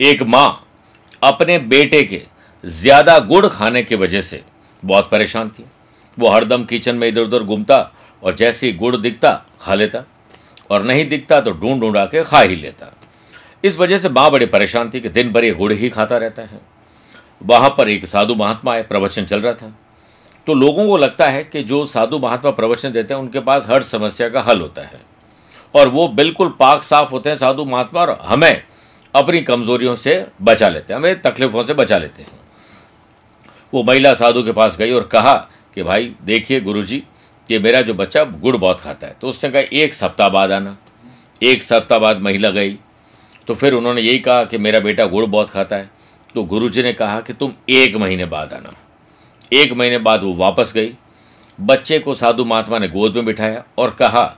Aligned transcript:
एक 0.00 0.22
माँ 0.22 0.64
अपने 1.22 1.58
बेटे 1.58 2.02
के 2.02 2.20
ज़्यादा 2.64 3.18
गुड़ 3.20 3.46
खाने 3.46 3.82
की 3.82 3.94
वजह 3.94 4.20
से 4.20 4.42
बहुत 4.82 5.08
परेशान 5.10 5.48
थी। 5.48 5.64
वो 6.18 6.28
हरदम 6.28 6.64
किचन 6.64 6.96
में 6.96 7.06
इधर 7.08 7.20
उधर 7.20 7.42
घूमता 7.42 7.78
और 8.22 8.34
जैसे 8.34 8.66
ही 8.66 8.72
गुड़ 8.72 8.96
दिखता, 8.96 9.30
खा 9.60 9.74
लेता। 9.74 10.04
और 10.70 10.82
नहीं 10.82 11.08
दिखता 11.08 11.40
तो 11.40 11.52
ढूंढ 11.52 11.80
ढूंढा 11.80 12.04
के 12.04 12.22
खा 12.24 12.40
ही 12.40 12.56
लेता। 12.56 12.92
इस 13.64 13.78
वजह 13.78 13.98
से 13.98 14.08
माँ 14.08 14.30
बड़ी 14.30 14.46
परेशान 14.46 14.90
थी 14.90 15.00
कि 15.00 15.08
दिन 15.08 15.32
भर 15.32 15.44
ये 15.44 15.52
गुड़ 15.52 15.72
ही 15.72 15.88
खाता 15.90 16.16
रहता 16.16 16.42
है। 16.42 16.60
वहाँ 17.42 17.74
पर 17.78 17.88
एक 17.88 18.06
साधु 18.06 18.34
महात्मा 18.34 18.72
आए, 18.72 18.82
प्रवचन 18.82 19.24
चल 19.24 19.40
रहा 19.40 19.52
था। 19.52 19.74
तो 20.46 20.54
लोगों 20.54 20.86
को 20.86 20.96
लगता 20.96 21.26
है 21.26 21.44
कि 21.44 21.62
जो 21.62 21.84
साधु 21.86 22.18
महात्मा 22.18 22.50
प्रवचन 22.50 22.92
देते 22.92 23.14
हैं, 23.14 23.20
उनके 23.20 23.40
पास 23.40 23.66
हर 23.68 23.82
समस्या 23.82 24.28
का 24.28 24.40
हल 24.40 24.60
होता 24.60 24.82
है। 24.82 25.00
और 25.74 25.88
वो 25.88 26.08
बिल्कुल 26.08 26.54
पाक 26.60 26.82
साफ़ 26.82 27.10
होते 27.10 27.28
हैं 27.28 27.36
साधु 27.36 27.64
महात्मा 27.64 28.00
और 28.00 28.18
हमें 28.22 28.62
अपनी 29.14 29.40
कमजोरियों 29.40 29.96
से 29.96 30.26
बचा 30.42 30.68
लेते 30.68 30.92
हैं, 30.92 31.00
हमें 31.00 31.22
तकलीफों 31.22 31.64
से 31.64 31.74
बचा 31.74 31.98
लेते 31.98 32.22
हैं। 32.22 32.30
वो 33.74 33.82
महिला 33.82 34.14
साधु 34.14 34.42
के 34.42 34.52
पास 34.52 34.76
गई 34.76 34.92
और 34.92 35.06
कहा 35.06 35.34
कि 35.74 35.82
भाई, 35.82 36.14
देखिए 36.22 36.60
गुरुजी, 36.60 37.02
ये 37.50 37.58
मेरा 37.58 37.80
जो 37.80 37.94
बच्चा 37.94 38.24
गुड़ 38.24 38.56
बहुत 38.56 38.80
खाता 38.80 39.06
है। 39.06 39.16
तो 39.20 39.28
उसने 39.28 39.50
कहा, 39.50 39.62
एक 39.72 39.94
सप्ताह 39.94 40.28
बाद 40.28 40.52
आना। 40.52 40.78
एक 41.42 41.62
सप्ताह 41.62 41.98
बाद 41.98 42.20
महिला 42.20 42.50
गई। 42.50 42.78
तो 43.46 43.54
फिर 43.54 43.74
उन्होंने 43.74 44.00
यही 44.00 44.18
कहा 44.18 44.44
कि 44.44 44.58
मेरा 44.58 44.80
बेटा 44.80 45.04
गुड़ 45.04 45.26
बहुत 45.26 45.50
खाता 45.50 45.76
है। 45.76 45.90
तो 46.34 46.44
गुरुजी 46.44 46.82
ने 46.82 46.92
कहा 46.92 47.20
कि 47.20 47.32
तुम 47.32 47.52
एक 47.68 47.96
महीने 47.96 48.24
बाद 48.24 48.52
आना। 48.52 48.70
एक 49.52 49.72
महीने 49.72 49.98
बाद 49.98 50.22
वो 50.22 50.34
वापस 50.34 50.72
गई। 50.74 50.94
बच्चे 51.60 51.98
को 51.98 52.14
साधु 52.14 52.44
महात्मा 52.44 52.78
ने 52.78 52.88
गोद 52.88 53.16
में 53.16 53.24
बिठाया 53.24 53.64
और 53.78 53.90
कहा 53.90 54.37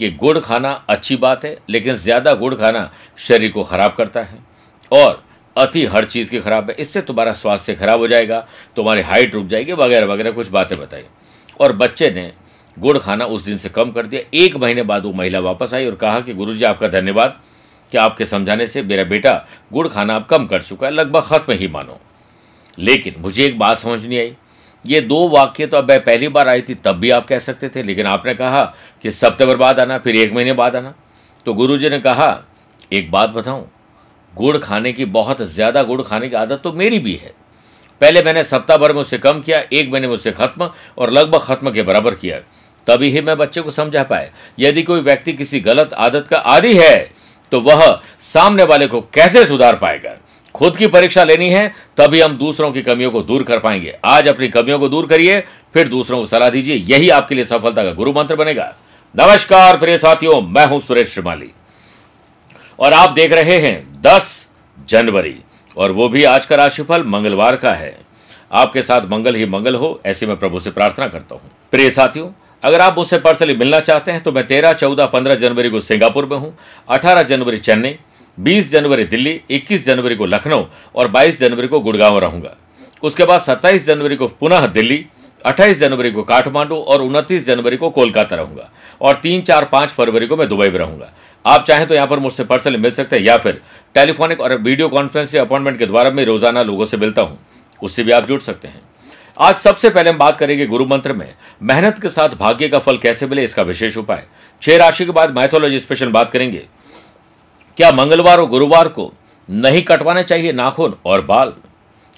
कि 0.00 0.10
गुड़ 0.10 0.38
खाना 0.38 0.70
अच्छी 0.88 1.16
बात 1.16 1.44
है, 1.44 1.56
लेकिन 1.70 1.94
ज़्यादा 1.94 2.34
गुड़ 2.34 2.54
खाना 2.54 2.90
शरीर 3.18 3.50
को 3.50 3.64
खराब 3.64 3.94
करता 3.94 4.22
है। 4.22 4.38
और 4.92 5.22
अति 5.56 5.84
हर 5.84 6.04
चीज़ 6.04 6.30
की 6.30 6.40
खराब 6.40 6.70
है, 6.70 6.76
इससे 6.78 7.00
तुम्हारा 7.00 7.32
स्वास्थ्य 7.32 7.74
खराब 7.74 8.00
हो 8.00 8.08
जाएगा, 8.08 8.46
तुम्हारी 8.76 9.02
हाइट 9.02 9.34
रुक 9.34 9.46
जाएगी, 9.46 9.72
वगैरह 9.72 10.06
वगैरह, 10.06 10.30
कुछ 10.30 10.48
बातें 10.48 10.78
बताई 10.78 11.04
और 11.60 11.72
बच्चे 11.72 12.10
ने 12.10 12.32
गुड़ 12.76 12.98
खाना 12.98 13.24
उस 13.24 13.44
दिन 13.44 13.56
से 13.56 13.68
कम 13.68 13.90
कर 13.90 14.06
दिया। 14.06 14.20
एक 14.34 14.56
महीने 14.56 14.82
बाद 14.82 15.04
वो 15.04 15.12
महिला 15.12 15.40
वापस 15.40 15.74
आई 15.74 15.86
और 15.86 15.94
कहा 15.94 16.20
कि, 16.20 16.34
गुरुजी, 16.34 16.64
आपका 16.64 16.88
धन्यवाद 16.88 17.40
कि 17.92 17.98
आपके 17.98 18.24
समझाने 18.24 18.66
से 18.66 18.82
मेरा 18.82 19.04
बेटा 19.04 19.32
गुड़ 19.72 19.86
खाना 19.88 20.16
अब 20.16 20.26
कम 20.26 20.46
कर 20.46 20.62
चुका 20.62 20.86
है, 20.86 20.92
लगभग 20.92 21.22
खत्म 21.22 21.52
ही 21.52 21.68
मानो। 21.68 21.98
लेकिन 22.78 23.14
मुझे 23.18 23.44
एक 23.44 23.58
बात 23.58 23.78
समझ 23.78 24.04
नहीं 24.06 24.18
आई। 24.18 24.34
ये 24.86 25.00
दो 25.02 25.28
वाक्य 25.28 25.66
तो 25.66 25.76
अब 25.76 25.90
पहली 25.92 26.28
बार 26.28 26.48
आई 26.48 26.62
थी, 26.62 26.74
तब 26.76 26.96
भी 26.96 27.10
आप 27.10 27.26
कह 27.28 27.38
सकते 27.40 27.68
थे, 27.68 27.82
लेकिन 27.82 28.06
आपने 28.06 28.34
कहा 28.34 28.62
कि 29.04 29.10
सप्ताह 29.12 29.54
बाद 29.54 29.80
आना, 29.80 29.98
फिर 29.98 30.16
एक 30.16 30.32
महीने 30.32 30.52
बाद 30.54 30.76
आना। 30.76 30.94
तो 31.46 31.54
गुरु 31.54 31.76
जी 31.78 31.90
ने 31.90 31.98
कहा, 32.00 32.44
एक 32.92 33.10
बात 33.10 33.30
बताऊँ, 33.30 33.66
गुड़ 34.34 34.56
खाने 34.58 34.92
की 34.92 35.04
बहुत 35.06 35.42
ज़्यादा 35.44 35.82
गुड़ 35.84 36.02
खाने 36.02 36.28
की 36.28 36.36
आदत 36.36 36.60
तो 36.64 36.72
मेरी 36.74 36.98
भी 36.98 37.14
है। 37.14 37.32
पहले 38.00 38.22
मैंने 38.22 38.42
सप्ताह 38.44 38.76
भर 38.76 38.92
में 38.92 39.00
उससे 39.00 39.18
कम 39.18 39.40
किया, 39.40 39.58
एक 39.62 39.90
महीने 39.92 40.06
में 40.06 40.14
उससे 40.14 40.32
खत्म 40.32 40.70
और 40.98 41.10
लगभग 41.10 41.40
खत्म 41.42 41.70
के 41.70 41.82
बराबर 41.82 42.14
किया। 42.16 42.38
तभी 42.86 43.08
ही 43.10 43.20
मैं 43.20 43.36
बच्चे 43.38 43.60
को 43.60 43.70
समझा 43.72 44.02
पाया। 44.04 44.30
यदि 44.58 44.82
कोई 44.82 45.00
व्यक्ति 45.02 45.32
किसी 45.34 45.60
गलत 45.62 45.92
आदत 45.94 46.26
का 46.30 46.36
आदि 46.38 46.74
है 46.76 47.10
तो 47.52 47.60
वह 47.60 47.82
सामने 48.22 48.64
वाले 48.64 48.86
को 48.86 49.00
कैसे 49.14 49.44
सुधार 49.46 49.76
पाएगा? 49.76 50.10
खुद 50.56 50.76
की 50.76 50.86
परीक्षा 50.86 51.24
लेनी 51.24 51.50
है, 51.50 51.74
तभी 51.96 52.20
हम 52.20 52.36
दूसरों 52.36 52.72
की 52.72 52.82
कमियों 52.82 53.10
को 53.10 53.22
दूर 53.22 53.42
कर 53.42 53.58
पाएँगे। 53.58 53.94
आज 54.04 54.28
अपनी 54.28 54.48
कमियों 54.48 54.78
को 54.78 54.88
दूर 54.88 55.06
करिए, 55.06 55.40
फिर 55.74 55.88
दूसरों 55.88 56.18
को 56.18 56.26
सलाह 56.26 56.48
दीजिए, 56.48 56.76
यही 56.76 57.10
आपके 57.10 57.34
लिए 57.34 57.44
सफलता 57.44 57.84
का 57.84 57.92
गुरु 57.92 58.12
मंत्र 58.12 58.36
बनेगा। 58.36 58.74
नमस्कार, 59.14 59.76
प्रिय 59.76 59.98
साथियों, 59.98 60.40
मैं 60.40 60.66
हूँ 60.66 60.80
सुरेश 60.80 61.12
श्रीमाली। 61.12 61.50
और 62.78 62.92
आप 62.92 63.10
देख 63.10 63.32
रहे 63.32 63.58
हैं 63.58 64.02
10 64.02 64.48
जनवरी, 64.88 65.36
और 65.76 65.90
वो 65.90 66.08
भी 66.08 66.24
आज 66.24 66.46
का 66.46 66.56
राशिफल 66.56 67.04
मंगलवार 67.04 67.56
का 67.56 67.72
है। 67.72 67.98
आपके 68.52 68.82
साथ 68.82 69.00
मंगल 69.00 69.34
ही 69.34 69.46
मंगल 69.46 69.74
हो, 69.74 70.00
ऐसे 70.06 70.26
मैं 70.26 70.36
प्रभु 70.36 70.60
से 70.60 70.70
प्रार्थना 70.70 71.08
करता 71.08 71.34
हूँ। 71.34 71.50
प्रिय 71.70 71.90
साथियों, 71.90 72.30
अगर 72.62 72.80
आप 72.80 72.98
मुझसे 72.98 73.18
पर्सनली 73.18 73.54
मिलना 73.54 73.80
चाहते 73.80 74.12
हैं 74.12 74.22
तो 74.22 74.32
मैं 74.32 74.46
तेरह, 74.46 74.72
चौदह, 74.72 75.06
पंद्रह 75.06 75.34
जनवरी 75.34 75.70
को 75.70 75.80
सिंगापुर 75.80 76.26
में 76.26 76.36
हूँ, 76.36 76.56
अठारह 76.88 77.22
जनवरी 77.22 77.58
चेन्नई 77.58 77.96
बीस 78.38 78.70
जनवरी 78.70 79.04
दिल्ली, 79.06 79.40
इक्कीस 79.50 79.84
जनवरी 79.86 80.16
को 80.16 80.26
लखनऊ 80.26 80.64
और 80.94 81.08
बाईस 81.08 81.38
जनवरी 81.40 81.68
को 81.68 81.80
गुड़गांव 81.80 82.18
रहूँगा। 82.18 82.56
उसके 83.02 83.24
बाद 83.24 83.40
सत्ताईस 83.40 83.86
जनवरी 83.86 84.16
को 84.16 84.26
पुनः 84.30 84.66
दिल्ली, 84.68 85.04
अट्ठाईस 85.44 85.78
जनवरी 85.78 86.10
को 86.10 86.22
काठमांडू 86.22 86.76
और 86.76 87.02
उनतीस 87.02 87.46
जनवरी 87.46 87.76
को 87.76 87.90
कोलकाता 87.90 88.36
रहूँगा 88.36 88.70
और 89.00 89.14
तीन, 89.14 89.40
चार, 89.42 89.64
पाँच 89.64 89.90
फरवरी 89.90 90.26
को 90.26 90.36
मैं 90.36 90.48
दुबई 90.48 90.68
में 90.68 90.78
रहूँगा। 90.78 91.12
आप 91.44 91.64
चाहें 91.64 91.86
तो 91.86 91.94
यहाँ 91.94 92.06
पर 92.06 92.18
मुझसे 92.18 92.44
पर्सनली 92.44 92.78
मिल 92.78 92.90
सकते 92.92 93.16
हैं 93.16 93.22
या 93.24 93.36
फिर 93.38 93.60
टेलीफोनिक 93.94 94.40
और 94.40 94.54
वीडियो 94.54 94.88
कॉन्फ्रेंस 94.88 95.34
या 95.34 95.42
अपॉइंटमेंट 95.42 95.78
के 95.78 95.86
द्वारा 95.86 96.10
मैं 96.10 96.24
रोज़ाना 96.24 96.62
लोगों 96.62 96.86
से 96.86 96.96
मिलता 96.96 97.22
हूँ। 97.22 97.38
उससे 97.80 98.02
भी 98.02 98.12
आप 98.12 98.26
जुड़ 98.26 98.40
सकते 98.40 98.68
हैं। 98.68 98.80
आज 99.38 99.54
सबसे 99.54 99.90
पहले 99.90 100.10
हम 100.10 100.18
बात 100.18 100.36
करेंगे 100.36 100.66
गुरु 100.66 100.84
मंत्र 100.86 101.12
में, 101.12 101.34
मेहनत 101.62 101.98
के 102.02 102.08
साथ 102.08 102.36
भाग्य 102.36 102.68
का 102.68 102.78
फल 102.78 102.98
कैसे 102.98 103.26
मिले 103.26 103.44
इसका 103.44 103.62
विशेष 103.62 103.96
उपाय। 103.96 104.24
छह 104.62 104.76
राशि 104.76 105.04
के 105.04 105.12
बाद 105.12 105.36
मैथोलॉजी 105.36 105.80
स्पेशल 105.80 106.10
बात 106.10 106.30
करेंगे। 106.30 106.64
क्या 107.76 107.90
मंगलवार 107.92 108.38
और 108.38 108.46
गुरुवार 108.46 108.88
को 108.88 109.12
नहीं 109.50 109.82
कटवाने 109.82 110.22
चाहिए 110.22 110.52
नाखून 110.52 110.94
और 111.04 111.20
बाल? 111.20 111.52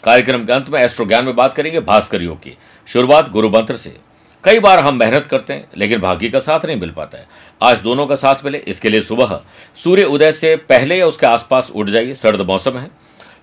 कार्यक्रम 0.04 0.44
के 0.44 0.52
अंत 0.52 0.68
में 0.68 0.80
एस्ट्रो 0.80 1.06
ज्ञान 1.06 1.24
में 1.24 1.36
बात 1.36 1.54
करेंगे 1.54 1.80
भास्कर 1.80 2.22
योग 2.22 2.38
की। 2.38 2.56
शुरुआत 2.86 3.30
गुरु 3.30 3.50
मंत्र 3.50 3.76
से। 3.76 3.96
कई 4.44 4.58
बार 4.58 4.78
हम 4.78 4.98
मेहनत 4.98 5.26
करते 5.26 5.52
हैं, 5.52 5.68
लेकिन 5.76 6.00
भाग्य 6.00 6.28
का 6.28 6.40
साथ 6.40 6.66
नहीं 6.66 6.76
मिल 6.76 6.90
पाता 6.90 7.18
है। 7.18 7.26
आज 7.62 7.80
दोनों 7.80 8.06
का 8.06 8.16
साथ 8.16 8.44
मिले, 8.44 8.58
इसके 8.58 8.88
लिए 8.88 9.02
सुबह 9.02 9.40
सूर्य 9.76 10.04
उदय 10.04 10.32
से 10.32 10.56
पहले 10.56 10.98
या 10.98 11.06
उसके 11.06 11.26
आसपास 11.26 11.72
उठ 11.74 11.86
जाइए, 11.86 12.14
सर्द 12.14 12.40
मौसम 12.40 12.78
है। 12.78 12.90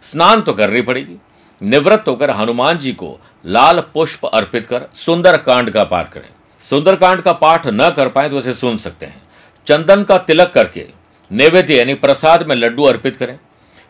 स्नान 0.04 0.42
तो 0.42 0.54
करनी 0.54 0.82
पड़ेगी। 0.82 1.18
निवृत्त 1.62 2.08
होकर 2.08 2.30
हनुमान 2.32 2.78
जी 2.78 2.92
को 2.92 3.20
लाल 3.46 3.80
पुष्प 3.94 4.26
अर्पित 4.26 4.68
कर 4.68 4.88
सुंदर 4.96 5.38
कांड 5.38 5.70
का 5.70 5.84
पाठ 5.84 6.12
करें। 6.12 6.30
सुंदर 6.62 6.96
कांड 6.96 7.22
का 7.22 7.34
पाठ 7.34 7.68
न 7.68 7.90
कर 7.90 8.08
पाए 8.08 8.30
तो 8.30 8.38
उसे 8.38 8.54
सुन 8.54 8.78
सकते 8.78 9.06
हैं। 9.06 9.22
चंदन 9.68 10.04
का 10.04 10.18
तिलक 10.18 10.52
करके 10.54 11.05
नैवेद्य 11.32 11.76
यानी 11.76 11.94
प्रसाद 11.94 12.48
में 12.48 12.56
लड्डू 12.56 12.84
अर्पित 12.84 13.16
करें। 13.16 13.38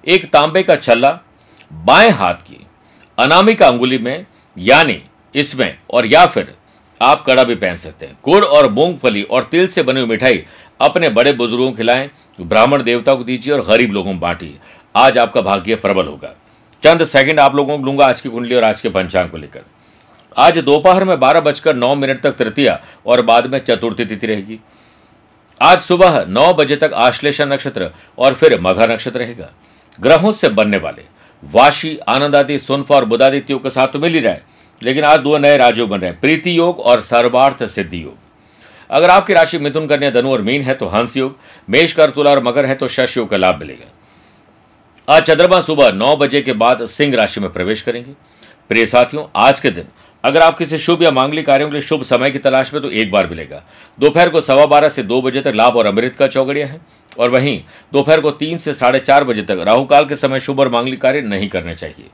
एक 0.08 0.26
तांबे 0.32 0.64
का 0.64 0.76
छल्ला 0.76 1.20
बाएँ 1.74 2.10
हाथ 2.10 2.36
की 2.36 2.66
अनामिका 3.18 3.68
अंगुली 3.68 3.98
में, 3.98 4.26
यानी 4.58 5.02
इसमें, 5.36 5.78
और 5.92 6.06
या 6.06 6.26
फिर 6.26 6.54
आप 7.02 7.24
कड़ा 7.26 7.44
भी 7.44 7.56
पहन 7.56 7.76
सकते 7.76 8.06
हैं। 8.06 8.18
गुड़ 8.24 8.44
और 8.46 8.72
मूंगफली 8.72 9.24
और 9.24 9.44
तिल 9.44 9.68
से 9.68 9.84
बनी 9.84 10.00
हुई 10.00 10.10
मिठाई 10.10 10.44
अपने 10.80 11.10
बड़े 11.10 11.34
बुज़ुर्गों 11.34 11.70
को 11.72 11.78
खिलाएँ, 11.78 12.10
ब्राह्मण 12.42 12.84
देवता 12.84 13.16
को 13.16 13.24
दीजिए 13.24 13.54
और 13.54 13.62
गरीब 13.62 13.92
लोगों 13.92 14.14
को 14.14 14.20
बांटिए। 14.20 14.58
आज 14.96 15.18
आपका 15.18 15.42
भाग्य 15.42 15.76
प्रबल 15.76 16.06
होगा। 16.06 16.34
चंद 16.84 17.04
सेकंड 17.04 17.40
आप 17.40 17.56
लोगों 17.56 17.78
को 17.78 17.86
लूँगा 17.86 18.06
आज 18.06 18.22
की 18.22 18.30
कुंडली 18.30 18.56
और 18.56 18.64
आज 18.64 18.82
के 18.82 18.90
पंचांग 18.90 19.30
को 19.30 19.38
लेकर। 19.38 19.62
आज 20.38 20.58
दोपहर 20.58 21.04
में 21.04 21.20
बारह 21.20 21.40
बजकर 21.40 21.76
नौ 21.76 21.94
मिनट 21.96 22.22
तक 22.22 22.32
तृतीया 22.32 22.80
और 23.06 23.22
बाद 23.22 23.48
में 23.48 23.60
चतुर्थी 23.60 24.06
तिथि 24.06 24.28
रहेगी। 24.28 24.60
आज 25.62 25.80
सुबह 25.80 26.26
नौ 26.28 26.54
बजे 26.54 26.76
तक 26.76 26.92
आश्लेषा 26.94 27.46
नक्षत्र 27.46 27.90
और 28.18 28.34
फिर 28.34 28.60
मघा 28.62 28.86
नक्षत्र 28.86 29.20
रहेगा। 29.20 29.52
ग्रहों 30.00 30.32
से 30.32 30.50
बनने 30.50 30.78
वाले 30.78 31.04
वाशी 31.44 31.98
आनंद 32.08 32.36
आदि 32.36 32.58
सुनफा 32.60 32.96
और 32.96 33.06
बुदादित्यों 33.06 33.60
के 33.60 33.70
साथ 33.70 33.88
तो 33.88 34.00
मिल 34.00 34.14
ही 34.14 34.20
रहा 34.20 34.34
है, 34.34 34.44
लेकिन 34.82 35.04
आज 35.04 35.20
दो 35.20 35.38
नए 35.38 35.58
राजयोग 35.58 35.90
बन 35.90 36.00
रहे 36.00 36.12
हैं, 36.12 36.20
प्रीति 36.20 36.58
योग 36.58 36.80
और 36.80 37.02
सर्वार्थ 37.02 37.66
सिद्धि 37.66 38.04
योग। 38.04 38.18
अगर 38.90 39.10
आपकी 39.10 39.34
राशि 39.34 39.58
मिथुन, 39.58 39.88
कन्या, 39.88 40.10
धनु 40.12 40.32
और 40.32 40.42
मीन 40.42 40.62
है 40.62 40.74
तो 40.74 40.88
हंस 40.88 41.18
योग, 41.18 41.38
मेष 41.68 41.94
कर 41.94 42.10
तुला 42.10 42.32
और 42.32 42.44
मकर 42.44 42.66
है 42.66 42.76
तो 42.76 42.88
शश 42.90 43.18
योग 43.18 43.30
का 43.30 43.38
लाभ 43.38 43.60
मिलेगा। 43.60 43.92
आज 45.08 45.24
चंद्रमा 45.24 45.62
सुबह 45.62 45.92
नौ 45.94 46.16
बजे 46.18 46.42
के 46.42 46.54
बाद 46.54 46.86
सिंह 46.88 47.16
राशि 47.16 47.42
में 47.42 47.52
प्रवेश 47.54 47.82
करेंगे। 47.82 48.12
प्रिय 48.70 48.86
साथियों, 48.86 49.26
आज 49.36 49.60
के 49.60 49.70
दिन 49.72 49.88
अगर 50.26 50.42
आप 50.42 50.58
किसी 50.58 50.78
शुभ 50.78 51.04
या 51.04 51.12
मांगलिक 51.12 51.46
कार्यों 51.46 51.68
के 51.70 51.74
लिए 51.74 51.82
शुभ 51.82 52.04
समय 52.04 52.32
की 52.32 52.40
तलाश 52.40 52.74
में 52.74 52.82
तो 52.84 52.90
एक 52.90 53.12
बार 53.12 53.28
मिलेगा। 53.28 53.62
दोपहर 54.00 54.30
को 54.30 54.42
सवा 54.42 54.66
बारह 54.66 54.90
से 54.90 55.04
दो 55.04 55.22
बजे 55.22 55.42
तक 55.42 55.54
लाभ 55.56 55.76
और 55.76 55.86
अमृत 55.86 56.16
का 56.16 56.28
चौगड़िया 56.28 56.68
है। 56.68 56.82
और 57.20 57.30
वहीं 57.30 57.62
दोपहर 57.94 58.22
को 58.22 58.32
तीन 58.32 58.58
से 58.58 58.74
साढ़े 58.74 59.00
चार 59.00 59.24
बजे 59.24 59.42
तक 59.42 59.64
राहुकाल 59.64 60.06
के 60.06 60.16
समय 60.16 60.40
शुभ 60.40 60.60
और 60.60 60.70
मांगलिक 60.70 61.02
कार्य 61.02 61.22
नहीं 61.22 61.50
करने 61.50 61.76
चाहिए। 61.76 62.10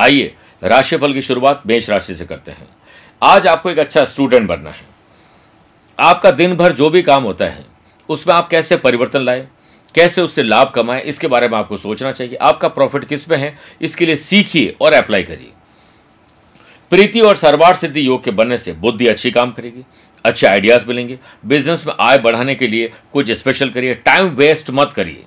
आइए, 0.00 0.34
राशिफल 0.62 1.12
की 1.12 1.22
शुरुआत 1.22 1.62
मेष 1.66 1.90
राशि 1.90 2.14
से 2.14 2.24
करते 2.24 2.50
हैं। 2.50 2.68
आज 3.22 3.46
आपको 3.46 3.70
एक 3.70 3.78
अच्छा 3.78 4.04
स्टूडेंट 4.04 4.48
बनना 4.48 4.70
है। 4.70 4.84
आपका 5.98 6.30
दिन 6.30 6.56
भर 6.56 6.72
जो 6.72 6.90
भी 6.90 7.02
काम 7.02 7.22
होता 7.22 7.44
है, 7.44 7.64
उसमें 8.08 8.34
आप 8.34 8.48
कैसे 8.48 8.76
परिवर्तन 8.76 9.20
लाए, 9.20 9.48
कैसे 9.94 10.20
उससे 10.20 10.42
लाभ 10.42 10.70
कमाएँ, 10.70 11.02
इसके 11.02 11.26
बारे 11.26 11.48
में 11.48 11.58
आपको 11.58 11.76
सोचना 11.76 12.12
चाहिए। 12.12 12.36
आपका 12.36 12.68
प्रॉफिट 12.68 13.04
किसमें 13.04 13.38
है, 13.38 13.56
इसके 13.80 14.06
लिए 14.06 14.16
सीखिए 14.16 14.76
और 14.80 14.92
अप्लाई 14.92 15.22
करिए। 15.22 15.52
प्रीति 16.92 17.20
और 17.20 17.36
सर्वार्थ 17.36 17.78
सिद्धि 17.78 18.06
योग 18.06 18.22
के 18.24 18.30
बनने 18.30 18.56
से 18.58 18.72
बुद्धि 18.72 19.06
अच्छी 19.06 19.30
काम 19.30 19.52
करेगी, 19.52 19.82
अच्छे 20.24 20.46
आइडियाज़ 20.46 20.86
मिलेंगे। 20.88 21.18
बिज़नेस 21.46 21.86
में 21.86 21.94
आय 22.00 22.18
बढ़ाने 22.18 22.54
के 22.54 22.66
लिए 22.66 22.90
कुछ 23.12 23.30
स्पेशल 23.30 23.70
करिए। 23.70 23.94
टाइम 23.96 24.28
वेस्ट 24.30 24.70
मत 24.70 24.92
करिए। 24.92 25.24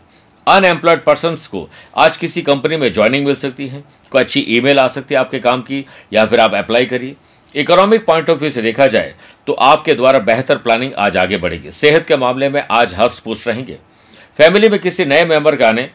अनएम्प्लॉयड 0.47 1.03
पर्सन 1.03 1.35
को 1.51 1.67
आज 1.97 2.17
किसी 2.17 2.41
कंपनी 2.41 2.77
में 2.77 2.91
ज्वाइनिंग 2.93 3.25
मिल 3.25 3.35
सकती 3.35 3.67
है। 3.67 3.83
कोई 4.11 4.21
अच्छी 4.21 4.45
ईमेल 4.49 4.79
आ 4.79 4.87
सकती 4.87 5.15
है 5.15 5.19
आपके 5.19 5.39
काम 5.39 5.61
की, 5.61 5.85
या 6.13 6.25
फिर 6.25 6.39
आप 6.39 6.53
अप्लाई 6.55 6.85
करिए। 6.85 7.15
इकोनॉमिक 7.55 8.05
पॉइंट 8.05 8.29
ऑफ़ 8.29 8.39
व्यू 8.39 8.49
से 8.49 8.61
देखा 8.61 8.87
जाए 8.87 9.13
तो 9.47 9.53
आपके 9.53 9.93
द्वारा 9.93 10.19
बेहतर 10.21 10.57
प्लानिंग 10.57 10.93
आज 10.97 11.17
आगे 11.17 11.37
बढ़ेगी। 11.37 11.71
सेहत 11.73 12.05
के 12.07 12.17
मामले 12.17 12.49
में 12.49 12.63
आज 12.71 12.93
हस्त 12.97 13.23
पुष्ट 13.23 13.47
रहेंगे। 13.47 13.77
फैमिली 14.39 14.69
में 14.69 14.79
किसी 14.79 15.05
नए 15.05 15.25
मेंबर 15.25 15.55
के 15.55 15.63
आने 15.63 15.89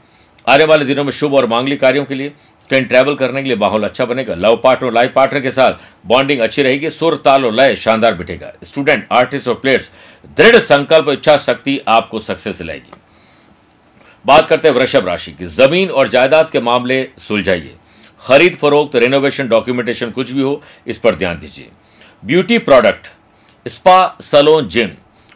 आने 0.47 0.65
वाले 0.65 0.85
दिनों 0.85 1.05
में 1.05 1.11
शुभ 1.13 1.35
और 1.35 1.47
मांगलिक 1.47 1.81
कार्यों 1.81 2.05
के 2.05 2.15
लिए 2.15 2.33
कहीं 2.71 2.85
ट्रैवल 2.85 3.15
करने 3.15 3.43
के 3.43 3.49
लिए 3.49 3.57
माहौल 3.57 3.85
अच्छा 3.85 4.05
बनेगा। 4.05 4.35
लव 4.35 4.57
पार्टनर 4.57 4.93
लाइफ 4.93 5.13
पार्टनर 5.15 5.41
के 5.41 5.51
साथ 5.51 5.73
बॉन्डिंग 6.07 6.41
अच्छी 6.41 6.63
रहेगी, 6.63 6.91
सुर, 6.91 7.17
ताल 7.17 7.45
और 7.45 7.53
लय 7.53 7.77
शानदार 7.77 8.15
बिठेगा 8.15 8.53
स्टूडेंट 8.65 9.07
आर्टिस्ट 9.13 9.49
और 9.49 9.55
प्लेयर्स 9.55 9.91
दृढ़ 10.37 10.57
संकल्प, 10.57 11.09
इच्छा 11.09 11.37
शक्ति 11.37 11.79
आपको 11.89 12.19
सक्सेस 12.19 12.59
दिलाएगी। 12.59 12.93
बात 14.25 14.47
करते 14.49 14.69
हैं 14.69 14.75
वृषभ 14.75 15.07
राशि 15.07 15.33
की। 15.33 15.47
ज़मीन 15.47 15.91
और 15.91 16.09
जायदाद 16.09 16.51
के 16.51 16.61
मामले 16.61 17.09
सुलझाइए। 17.19 17.75
खरीद, 18.21 18.55
फरोख्त 18.55 18.97
रेनोवेशन 18.97 19.49
डॉक्यूमेंटेशन 19.49 20.11
कुछ 20.11 20.31
भी 20.31 20.41
हो, 20.41 20.63
इस 20.87 20.99
पर 20.99 21.15
ध्यान 21.15 21.39
दीजिए। 21.39 21.69
Beauty 22.23 22.59
product 22.59 23.07
spa 23.67 24.17
salon 24.21 24.69
gym 24.69 24.91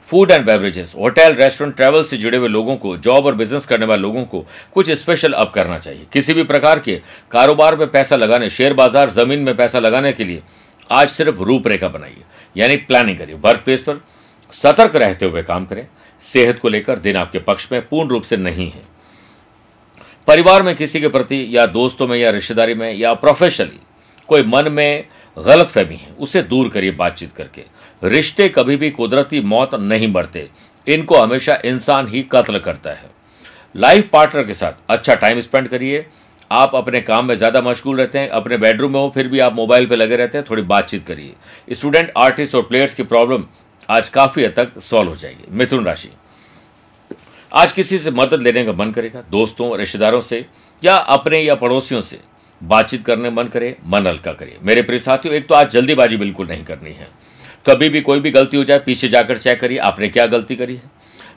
food 0.08 0.31
and 0.31 0.44
beverages 0.46 0.94
hotel 0.99 1.34
restaurant 1.34 1.75
travel 1.76 2.05
से 2.05 2.16
जुड़े 2.16 2.38
हुए 2.38 2.49
लोगों 2.49 2.76
को 2.76 2.96
जॉब 2.99 3.26
और 3.26 3.34
बिज़नेस 3.34 3.66
करने 3.66 3.87
वाले 3.87 4.02
लोगों 4.02 4.25
को 4.25 4.44
कुछ 4.75 4.90
स्पेशल 4.93 5.32
अप 5.34 5.52
करना 5.55 5.78
चाहिए। 5.78 6.06
किसी 6.12 6.34
भी 6.34 6.43
प्रकार 6.44 6.78
के 6.78 7.00
कारोबार 7.31 7.76
में 7.76 7.90
पैसा 7.90 8.16
लगाने 8.16 8.49
शेयर 8.50 8.75
बाज़ार, 8.75 9.10
ज़मीन 9.10 9.40
में 9.40 9.56
पैसा 9.56 9.78
लगाने 9.78 10.12
के 10.12 10.25
लिए 10.25 10.43
आज 10.90 11.10
सिर्फ़ 11.10 11.40
रूपरेखा 11.40 11.88
बनाइए। 11.88 12.22
यानी 12.56 12.76
प्लानिंग 12.78 13.19
करिए। 13.19 13.34
वर्क 13.37 13.60
प्लेस 13.64 13.82
पर 13.82 14.00
सतर्क 14.52 14.96
रहते 14.96 15.26
हुए 15.26 15.43
काम 15.43 15.64
करें। 15.66 15.87
सेहत 16.22 16.58
को 16.58 16.69
लेकर 16.69 16.99
दिन 16.99 17.16
आपके 17.16 17.38
पक्ष 17.40 17.69
में 17.72 17.81
पूर्ण 17.88 18.08
रूप 18.10 18.22
से 18.22 18.37
नहीं 18.37 18.70
है। 18.70 18.82
परिवार 20.28 20.62
में 20.62 20.75
किसी 20.76 21.00
के 21.00 21.08
प्रति 21.08 21.46
या 21.50 21.66
दोस्तों 21.69 22.06
में 22.06 22.16
या 22.19 22.31
रिश्तेदारी 22.31 22.75
में 22.75 22.93
या 22.94 23.12
प्रोफेशनली 23.16 23.81
कोई 24.28 24.43
मन 24.44 24.72
में 24.72 25.05
गलत 25.37 25.66
फहमी 25.66 25.96
है, 25.96 26.08
उसे 26.19 26.43
दूर 26.43 26.69
करिए 26.69 26.90
बातचीत 26.93 27.32
करके। 27.32 27.64
रिश्ते 28.03 28.49
कभी 28.49 28.77
भी 28.77 28.91
कुदरती 28.91 29.41
मौत 29.43 29.75
नहीं 29.75 30.12
मरते। 30.12 30.49
इनको 30.87 31.17
हमेशा 31.17 31.59
इंसान 31.65 32.09
ही 32.09 32.23
कत्ल 32.33 32.59
करता 32.59 32.91
है। 32.91 33.11
लाइफ 33.75 34.09
पार्टनर 34.12 34.45
के 34.45 34.55
साथ 34.55 34.73
अच्छा 34.89 35.15
टाइम 35.15 35.41
स्पेंड 35.41 35.69
करिए। 35.69 36.06
आप 36.50 36.75
अपने 36.75 37.00
काम 37.00 37.27
में 37.27 37.35
ज़्यादा 37.35 37.61
मशगूल 37.61 37.97
रहते 37.97 38.19
हैं, 38.19 38.29
अपने 38.29 38.56
बेडरूम 38.56 38.93
में 38.93 39.00
हो, 39.00 39.11
फिर 39.15 39.29
भी 39.29 39.39
आप 39.39 39.55
मोबाइल 39.55 39.87
पे 39.87 39.97
लगे 39.97 40.17
रहते 40.17 40.39
हैं, 40.39 40.45
थोड़ी 40.50 40.62
बातचीत 40.65 41.06
करिए। 41.06 41.75
स्टूडेंट, 41.75 42.12
आर्टिस्ट 42.17 42.55
और 42.55 42.62
प्लेयर्स 42.62 42.95
की 42.95 43.03
प्रॉब्लम 43.03 43.45
आज 43.89 44.09
काफ़ी 44.09 44.44
हद 44.44 44.53
तक 44.56 44.79
सॉल्व 44.81 45.11
हो 45.11 45.17
जाएगी। 45.17 45.44
मिथुन 45.51 45.85
राशि। 45.85 46.11
आज 47.53 47.73
किसी 47.73 47.99
से 47.99 48.11
मदद 48.11 48.43
लेने 48.43 48.65
का 48.65 48.73
मन 48.73 48.91
करेगा, 48.91 49.23
दोस्तों, 49.31 49.77
रिश्तेदारों 49.79 50.21
से, 50.21 50.44
या 50.83 50.97
अपने 50.97 51.41
या 51.41 51.55
पड़ोसियों 51.55 52.01
से। 52.01 52.21
बातचीत 52.61 53.05
करने 53.05 53.31
मन 53.31 53.47
करे, 53.47 53.77
मन 53.87 54.06
हल्का 54.06 54.33
करिए। 54.33 54.56
मेरे 54.62 54.83
प्रिय 54.83 54.99
साथियों, 54.99 55.35
एक 55.35 55.49
तो 55.49 55.55
आज 55.55 55.71
जल्दीबाजी 55.71 56.17
बिल्कुल 56.17 56.47
नहीं 56.47 56.65
करनी 56.65 56.93
है। 56.93 57.09
कभी 57.69 57.88
भी 57.88 58.00
कोई 58.00 58.20
भी 58.20 58.31
गलती 58.31 58.56
हो 58.56 58.65
जाए, 58.65 58.79
पीछे 58.79 59.09
जाकर 59.09 59.38
चेक 59.38 59.61
करिए, 59.61 59.79
आपने 59.79 60.09
क्या 60.09 60.26
गलती 60.26 60.56
करी 60.56 60.76
है? 60.76 60.91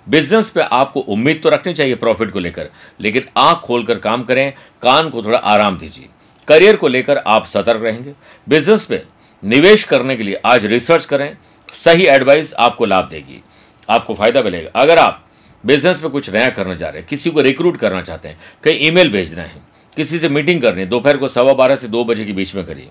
बिज़नेस 0.09 0.49
पे 0.49 0.61
आपको 0.61 0.99
उम्मीद 0.99 1.39
तो 1.43 1.49
रखनी 1.49 1.73
चाहिए 1.73 1.95
प्रॉफिट 1.95 2.31
को 2.31 2.39
लेकर, 2.39 2.69
लेकिन 3.01 3.27
आँख 3.37 3.57
खोलकर 3.57 3.99
काम 3.99 4.23
करें, 4.23 4.51
कान 4.81 5.09
को 5.09 5.23
थोड़ा 5.23 5.37
आराम 5.37 5.77
दीजिए। 5.77 6.07
करियर 6.47 6.75
को 6.75 6.87
लेकर 6.87 7.17
आप 7.17 7.45
सतर्क 7.45 7.83
रहेंगे। 7.83 8.13
बिज़नेस 8.49 8.85
पे 8.85 9.03
निवेश 9.43 9.83
करने 9.83 10.15
के 10.15 10.23
लिए 10.23 10.41
आज 10.45 10.65
रिसर्च 10.65 11.05
करें, 11.05 11.37
सही 11.83 12.05
एडवाइस 12.05 12.53
आपको 12.53 12.85
लाभ 12.85 13.09
देगी। 13.09 13.41
आपको 13.89 14.13
फ़ायदा 14.13 14.41
मिलेगा। 14.41 14.69
अगर 14.75 14.97
आप 14.97 15.25
बिज़नेस 15.63 16.01
में 16.03 16.11
कुछ 16.11 16.29
नया 16.29 16.49
करना 16.49 16.75
चाह 16.75 16.89
रहे 16.89 16.99
हैं, 16.99 17.07
किसी 17.07 17.29
को 17.29 17.41
रिक्रूट 17.41 17.77
करना 17.77 18.01
चाहते 18.01 18.27
हैं, 18.27 18.37
कहीं 18.63 18.87
ईमेल 18.87 19.11
भेजना 19.11 19.41
है, 19.41 19.61
किसी 19.97 20.19
से 20.19 20.29
मीटिंग 20.29 20.61
करनी 20.61 20.81
है, 20.81 20.87
दोपहर 20.87 21.17
को 21.17 21.27
सवा 21.27 21.53
बारह 21.53 21.75
से 21.75 21.87
दो 21.87 22.03
बजे 22.05 22.25
के 22.25 22.33
बीच 22.33 22.55
में 22.55 22.65
करिए। 22.65 22.89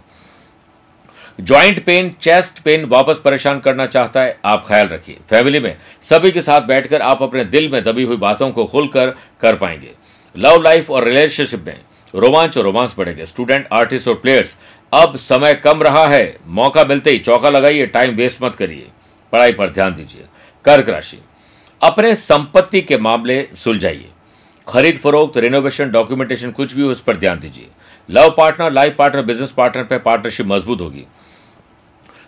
ज्वाइंट 1.40 1.84
पेन 1.84 2.10
चेस्ट 2.22 2.58
पेन 2.58 2.84
वापस 2.84 3.20
परेशान 3.24 3.60
करना 3.60 3.84
चाहता 3.86 4.22
है, 4.22 4.36
आप 4.44 4.64
ख्याल 4.66 4.88
रखिए। 4.88 5.18
फैमिली 5.30 5.60
में 5.60 5.76
सभी 6.02 6.30
के 6.32 6.42
साथ 6.42 6.60
बैठकर 6.60 7.02
आप 7.02 7.22
अपने 7.22 7.44
दिल 7.44 7.70
में 7.70 7.82
दबी 7.84 8.02
हुई 8.02 8.16
बातों 8.16 8.50
को 8.50 8.64
खुलकर 8.64 9.14
कर 9.40 9.56
पाएँगे। 9.56 9.92
लव 10.36 10.60
लाइफ 10.62 10.90
और 10.90 11.04
रिलेशनशिप 11.04 11.64
में 11.66 11.80
रोमांच 12.14 12.58
और 12.58 12.64
रोमांस 12.64 12.94
बढ़ेंगे। 12.98 13.26
स्टूडेंट 13.26 13.68
आर्टिस्ट 13.72 14.08
और 14.08 14.14
प्लेयर्स 14.14 14.56
अब 14.92 15.16
समय 15.16 15.54
कम 15.54 15.82
रहा 15.82 16.06
है। 16.06 16.36
मौका 16.46 16.84
मिलते 16.84 17.10
ही 17.10 17.18
चौका 17.18 17.50
लगाइए 17.50 17.86
टाइम 17.86 18.14
वेस्ट 18.14 18.42
मत 18.42 18.56
करिए। 18.56 18.86
पढ़ाई 19.32 19.52
पर 19.52 19.70
ध्यान 19.70 19.94
दीजिए। 19.94 20.24
कर्क 20.64 20.88
राशि, 20.88 21.18
अपने 21.80 22.14
संपत्ति 22.14 22.80
के 22.80 22.98
मामले 22.98 23.46
सुलझाइए। 23.54 24.08
खरीद 24.68 24.98
फरोख्त 24.98 25.38
रिनोवेशन 25.38 25.90
डॉक्यूमेंटेशन 25.90 26.50
कुछ 26.50 26.74
भी 26.74 26.82
हो, 26.82 26.90
उस 26.90 27.00
पर 27.02 27.16
ध्यान 27.16 27.38
दीजिए। 27.38 27.68
Love 28.08 28.34
partner 28.38 28.72
life 28.72 28.94
partner 28.98 29.22
business 29.22 29.52
partner 29.52 29.84
पर 29.84 29.98
पार्टनरशिप 29.98 30.46
मज़बूत 30.46 30.80
होगी। 30.80 31.06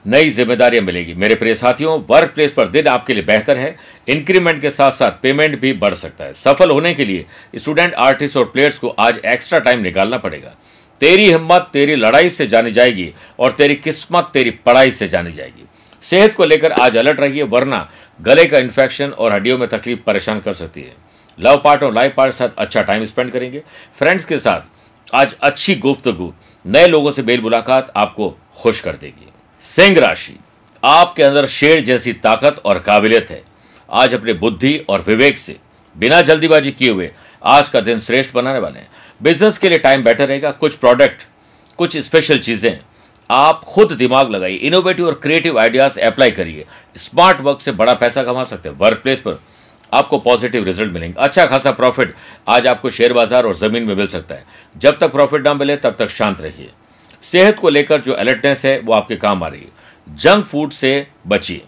नई 0.05 0.31
जिम्मेदारियाँ 0.31 0.85
मिलेगी। 0.85 1.15
मेरे 1.15 1.35
प्रिय 1.35 1.55
साथियों 1.55 2.01
वर्क 2.09 2.31
प्लेस 2.31 2.53
पर 2.53 2.69
दिन 2.69 2.87
आपके 2.87 3.15
लिए 3.15 3.23
बेहतर 3.23 3.57
है। 3.57 3.77
इंक्रीमेंट 4.09 4.61
के 4.61 4.71
साथ 4.71 4.91
साथ 4.91 5.11
पेमेंट 5.23 5.61
भी 5.61 5.73
बढ़ 5.73 5.95
सकता 5.95 6.25
है। 6.25 6.33
सफल 6.33 6.71
होने 6.71 6.95
के 6.95 7.05
लिए 7.05 7.27
स्टूडेंट 7.57 7.95
आर्टिस्ट 7.95 8.37
और 8.37 8.45
प्लेयर्स 8.45 8.79
को 8.79 8.89
आज 8.89 9.21
एक्स्ट्रा 9.27 9.59
टाइम 9.59 9.81
निकालना 9.81 10.19
पड़ेगा। 10.19 10.55
तेरी 11.01 11.29
हिम्मत, 11.31 11.69
तेरी 11.73 11.95
लड़ाई 11.95 12.31
से 12.31 12.47
जानी 12.47 12.71
जाएगी 12.71 13.13
और 13.39 13.53
तेरी 13.53 13.75
किस्मत, 13.75 14.31
तेरी 14.33 14.51
पढ़ाई 14.51 14.91
से 14.91 15.09
जानी 15.09 15.33
जाएगी। 15.33 15.65
सेहत 16.03 16.35
को 16.35 16.45
लेकर 16.45 16.73
आज 16.73 16.97
अलर्ट 16.97 17.21
रहिए, 17.21 17.43
वरना 17.43 17.89
गले 18.21 18.47
का 18.47 18.59
इन्फेक्शन 18.59 19.11
और 19.11 19.33
हड्डियों 19.33 19.59
में 19.59 19.69
तकलीफ़ 19.69 20.01
परेशान 20.01 20.41
कर 20.41 20.53
सकती 20.53 20.81
है। 20.81 20.95
लव 21.39 21.61
पार्ट 21.65 21.83
और 21.83 21.95
लाइफ 21.95 22.15
पार्ट 22.17 22.33
के 22.33 22.37
साथ 22.37 22.49
अच्छा 22.59 22.83
टाइम 22.83 23.05
स्पेंड 23.05 23.33
करेंगे। 23.33 23.63
फ्रेंड्स 23.99 24.25
के 24.25 24.39
साथ 24.39 25.15
आज 25.15 25.37
अच्छी 25.43 25.75
गुफ्तगु। 25.75 26.33
नए 26.67 26.87
लोगों 26.87 27.11
से 27.11 27.23
बेल 27.23 27.41
मुलाकात 27.41 27.93
आपको 27.97 28.37
खुश 28.57 28.81
कर 28.81 28.97
देगी। 28.97 29.32
सिंह 29.65 29.99
राशि 30.01 30.35
आपके 30.83 31.23
अंदर 31.23 31.47
शेर 31.47 31.81
जैसी 31.81 32.13
ताकत 32.15 32.61
और 32.65 32.79
काबिलियत 32.79 33.31
है। 33.31 33.43
आज 33.89 34.15
अपने 34.15 34.33
बुद्धि 34.35 34.77
और 34.89 35.05
विवेक 35.07 35.39
से 35.39 35.57
बिना 35.97 36.21
जल्दीबाजी 36.23 36.73
किए 36.73 36.91
हुए 36.91 37.11
आज 37.43 37.69
का 37.69 37.81
दिन 37.81 38.01
श्रेष्ठ 38.01 38.35
बनाने 38.35 38.59
वाले 38.59 38.79
हैं। 38.79 38.89
बिज़नेस 39.21 39.59
के 39.59 39.69
लिए 39.69 39.79
टाइम 39.79 40.03
बेटर 40.05 40.29
रहेगा, 40.29 40.51
कुछ 40.51 40.75
प्रोडक्ट, 40.77 41.23
कुछ 41.79 41.97
स्पेशल 41.99 42.39
चीज़ें। 42.39 42.79
आप 43.31 43.63
खुद 43.65 43.93
दिमाग 43.93 44.31
लगाइए 44.31 44.57
इनोवेटिव 44.57 45.07
और 45.07 45.21
क्रिएटिव 45.23 45.59
आइडियाज़ 45.61 46.01
अप्लाई 46.01 46.31
करिए। 46.31 46.65
स्मार्ट 46.97 47.41
वर्क 47.41 47.61
से 47.61 47.73
बड़ा 47.73 47.95
पैसा 47.95 48.23
कमा 48.23 48.45
सकते 48.45 48.69
हैं। 48.69 48.77
वर्क 48.79 49.01
प्लेस 49.03 49.21
पर 49.21 49.41
आपको 49.93 50.19
पॉजिटिव 50.21 50.65
रिज़ल्ट 50.65 50.93
मिलेंगे। 50.93 51.15
अच्छा 51.19 51.47
खासा 51.47 51.71
प्रॉफिट 51.73 52.15
आज 52.49 52.67
आपको 52.67 52.91
शेयर 52.91 53.13
बाज़ार 53.13 53.47
और 53.47 53.55
ज़मीन 53.57 53.83
में 53.83 53.95
मिल 53.95 54.07
सकता 54.09 54.35
है। 54.35 54.45
जब 54.77 54.99
तक 54.99 55.13
प्रॉफिट 55.13 55.47
ना 55.47 55.55
मिले, 55.55 55.77
तब 55.77 55.97
तक 55.99 56.11
शांत 56.11 56.41
रहिए। 56.41 56.71
सेहत 57.23 57.59
को 57.59 57.69
लेकर 57.69 58.01
जो 58.01 58.13
अलर्टनेस 58.13 58.65
है 58.65 58.79
वो 58.81 58.93
आपके 58.93 59.17
काम 59.17 59.43
आ 59.43 59.49
रही 59.49 59.61
है। 59.61 60.17
जंक 60.17 60.45
फ़ूड 60.45 60.71
से 60.71 61.07
बचिए। 61.27 61.63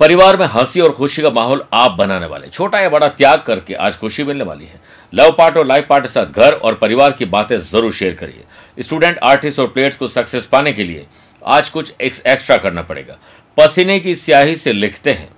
परिवार 0.00 0.36
में 0.36 0.46
हँसी 0.46 0.80
और 0.80 0.92
खुशी 0.92 1.22
का 1.22 1.30
माहौल 1.30 1.64
आप 1.72 1.90
बनाने 1.90 2.26
वाले 2.26 2.48
छोटा 2.48 2.80
या 2.80 2.88
बड़ा 2.88 3.08
त्याग 3.08 3.42
करके 3.42 3.74
आज 3.74 3.96
खुशी 3.96 4.24
मिलने 4.24 4.44
वाली 4.44 4.64
है। 4.64 4.80
लव 5.14 5.32
पार्ट 5.32 5.56
और 5.56 5.66
लाइफ 5.66 5.86
पार्ट 5.88 6.04
के 6.04 6.08
साथ 6.08 6.26
घर 6.26 6.52
और 6.52 6.74
परिवार 6.74 7.12
की 7.12 7.24
बातें 7.24 7.58
ज़रूर 7.58 7.92
शेयर 7.92 8.14
करिए। 8.14 8.44
स्टूडेंट 8.82 9.18
आर्टिस्ट 9.18 9.58
और 9.58 9.66
प्लेयर्स 9.66 9.96
को 9.96 10.08
सक्सेस 10.08 10.46
पाने 10.46 10.72
के 10.72 10.84
लिए 10.84 11.06
आज 11.46 11.68
कुछ 11.68 11.92
एक, 12.00 12.14
एक्स्ट्रा 12.26 12.56
करना 12.56 12.82
पड़ेगा। 12.82 13.18
पसीने 13.56 14.00
की 14.00 14.14
स्याही 14.14 14.56
से 14.56 14.72
लिखते 14.72 15.12
हैं। 15.12 15.28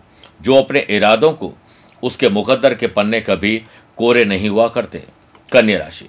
जो 0.43 0.55
अपने 0.55 0.87
इरादों 0.91 1.33
को 1.33 1.52
उसके 2.02 2.29
मुकद्दर 2.29 2.75
के 2.75 2.87
पन्ने 2.87 3.21
कभी 3.21 3.62
कोरे 3.97 4.25
नहीं 4.25 4.49
हुआ 4.49 4.69
करते। 4.69 5.02
कन्या 5.52 5.79
राशि। 5.79 6.09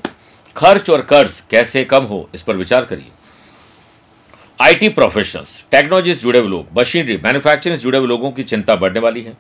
खर्च 0.56 0.90
और 0.90 1.02
कर्ज 1.02 1.44
कैसे 1.50 1.84
कम 1.84 2.04
हो, 2.04 2.30
इस 2.36 2.44
पर 2.44 2.58
विचार 2.58 2.86
करिए। 2.86 3.12
आईटी 4.62 4.90
प्रोफेशनल्स 4.90 5.66
टेक्नोलॉजी 5.72 6.16
से 6.16 6.22
जुड़े 6.22 6.40
हुए 6.40 6.50
लोग 6.50 6.80
मशीनरी 6.80 7.18
मैन्युफैक्चरिंग 7.18 7.78
से 7.78 7.84
जुड़े 7.84 7.98
हुए 7.98 8.08
लोगों 8.08 8.32
की 8.32 8.44
चिंता 8.44 8.76
बढ़ने 8.76 9.00
वाली 9.00 9.22
है। 9.22 9.38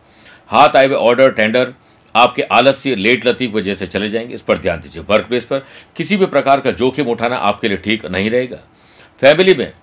हाथ 0.47 0.75
आए 0.75 0.85
हुए 0.85 0.95
ऑर्डर 0.95 1.31
टेंडर 1.31 1.73
आपके 2.15 2.41
आलस्य 2.41 2.95
लेट 2.95 3.27
लती 3.27 3.47
की 3.47 3.53
वजह 3.53 3.75
से 3.75 3.87
चले 3.87 4.09
जाएँगे, 4.09 4.35
इस 4.35 4.41
पर 4.41 4.57
ध्यान 4.57 4.79
दीजिए। 4.79 5.03
वर्क 5.09 5.25
प्लेस 5.25 5.45
पर 5.45 5.65
किसी 5.95 6.17
भी 6.17 6.25
प्रकार 6.25 6.59
का 6.59 6.71
जोखिम 6.71 7.07
उठाना 7.07 7.35
आपके 7.35 7.67
लिए 7.67 7.77
ठीक 7.77 8.05
नहीं 8.05 8.29
रहेगा। 8.29 8.57
फैमिली 9.21 9.53
में 9.53 9.73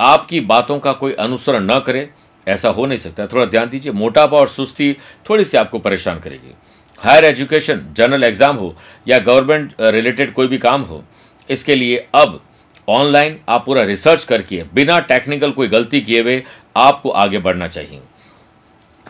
आपकी 0.00 0.40
बातों 0.40 0.78
का 0.78 0.92
कोई 0.92 1.12
अनुसरण 1.12 1.60
न 1.62 1.78
करे, 1.78 2.10
ऐसा 2.48 2.68
हो 2.68 2.86
नहीं 2.86 2.98
सकता। 2.98 3.26
थोड़ा 3.26 3.44
ध्यान 3.44 3.68
दीजिए, 3.68 3.92
मोटापा 3.92 4.36
और 4.36 4.48
सुस्ती 4.48 4.96
थोड़ी 5.30 5.44
सी 5.44 5.56
आपको 5.56 5.78
परेशान 5.78 6.20
करेगी। 6.20 6.54
हायर 6.98 7.24
एजुकेशन, 7.24 7.80
जनरल 7.96 8.24
एग्ज़ाम 8.24 8.56
हो 8.56 8.74
या 9.06 9.18
गवर्नमेंट 9.20 9.72
रिलेटेड 9.80 10.32
कोई 10.32 10.46
भी 10.46 10.58
काम 10.58 10.82
हो, 10.82 11.02
इसके 11.48 11.74
लिए 11.74 12.06
अब 12.14 12.40
ऑनलाइन 12.88 13.38
आप 13.48 13.64
पूरा 13.66 13.82
रिसर्च 13.84 14.24
करके, 14.24 14.62
बिना 14.74 14.98
टेक्निकल 15.02 15.50
कोई 15.52 15.68
गलती 15.68 16.00
किए 16.00 16.20
हुए 16.22 16.42
आपको 16.76 17.10
आगे 17.12 17.38
बढ़ना 17.38 17.68
चाहिए। 17.68 18.00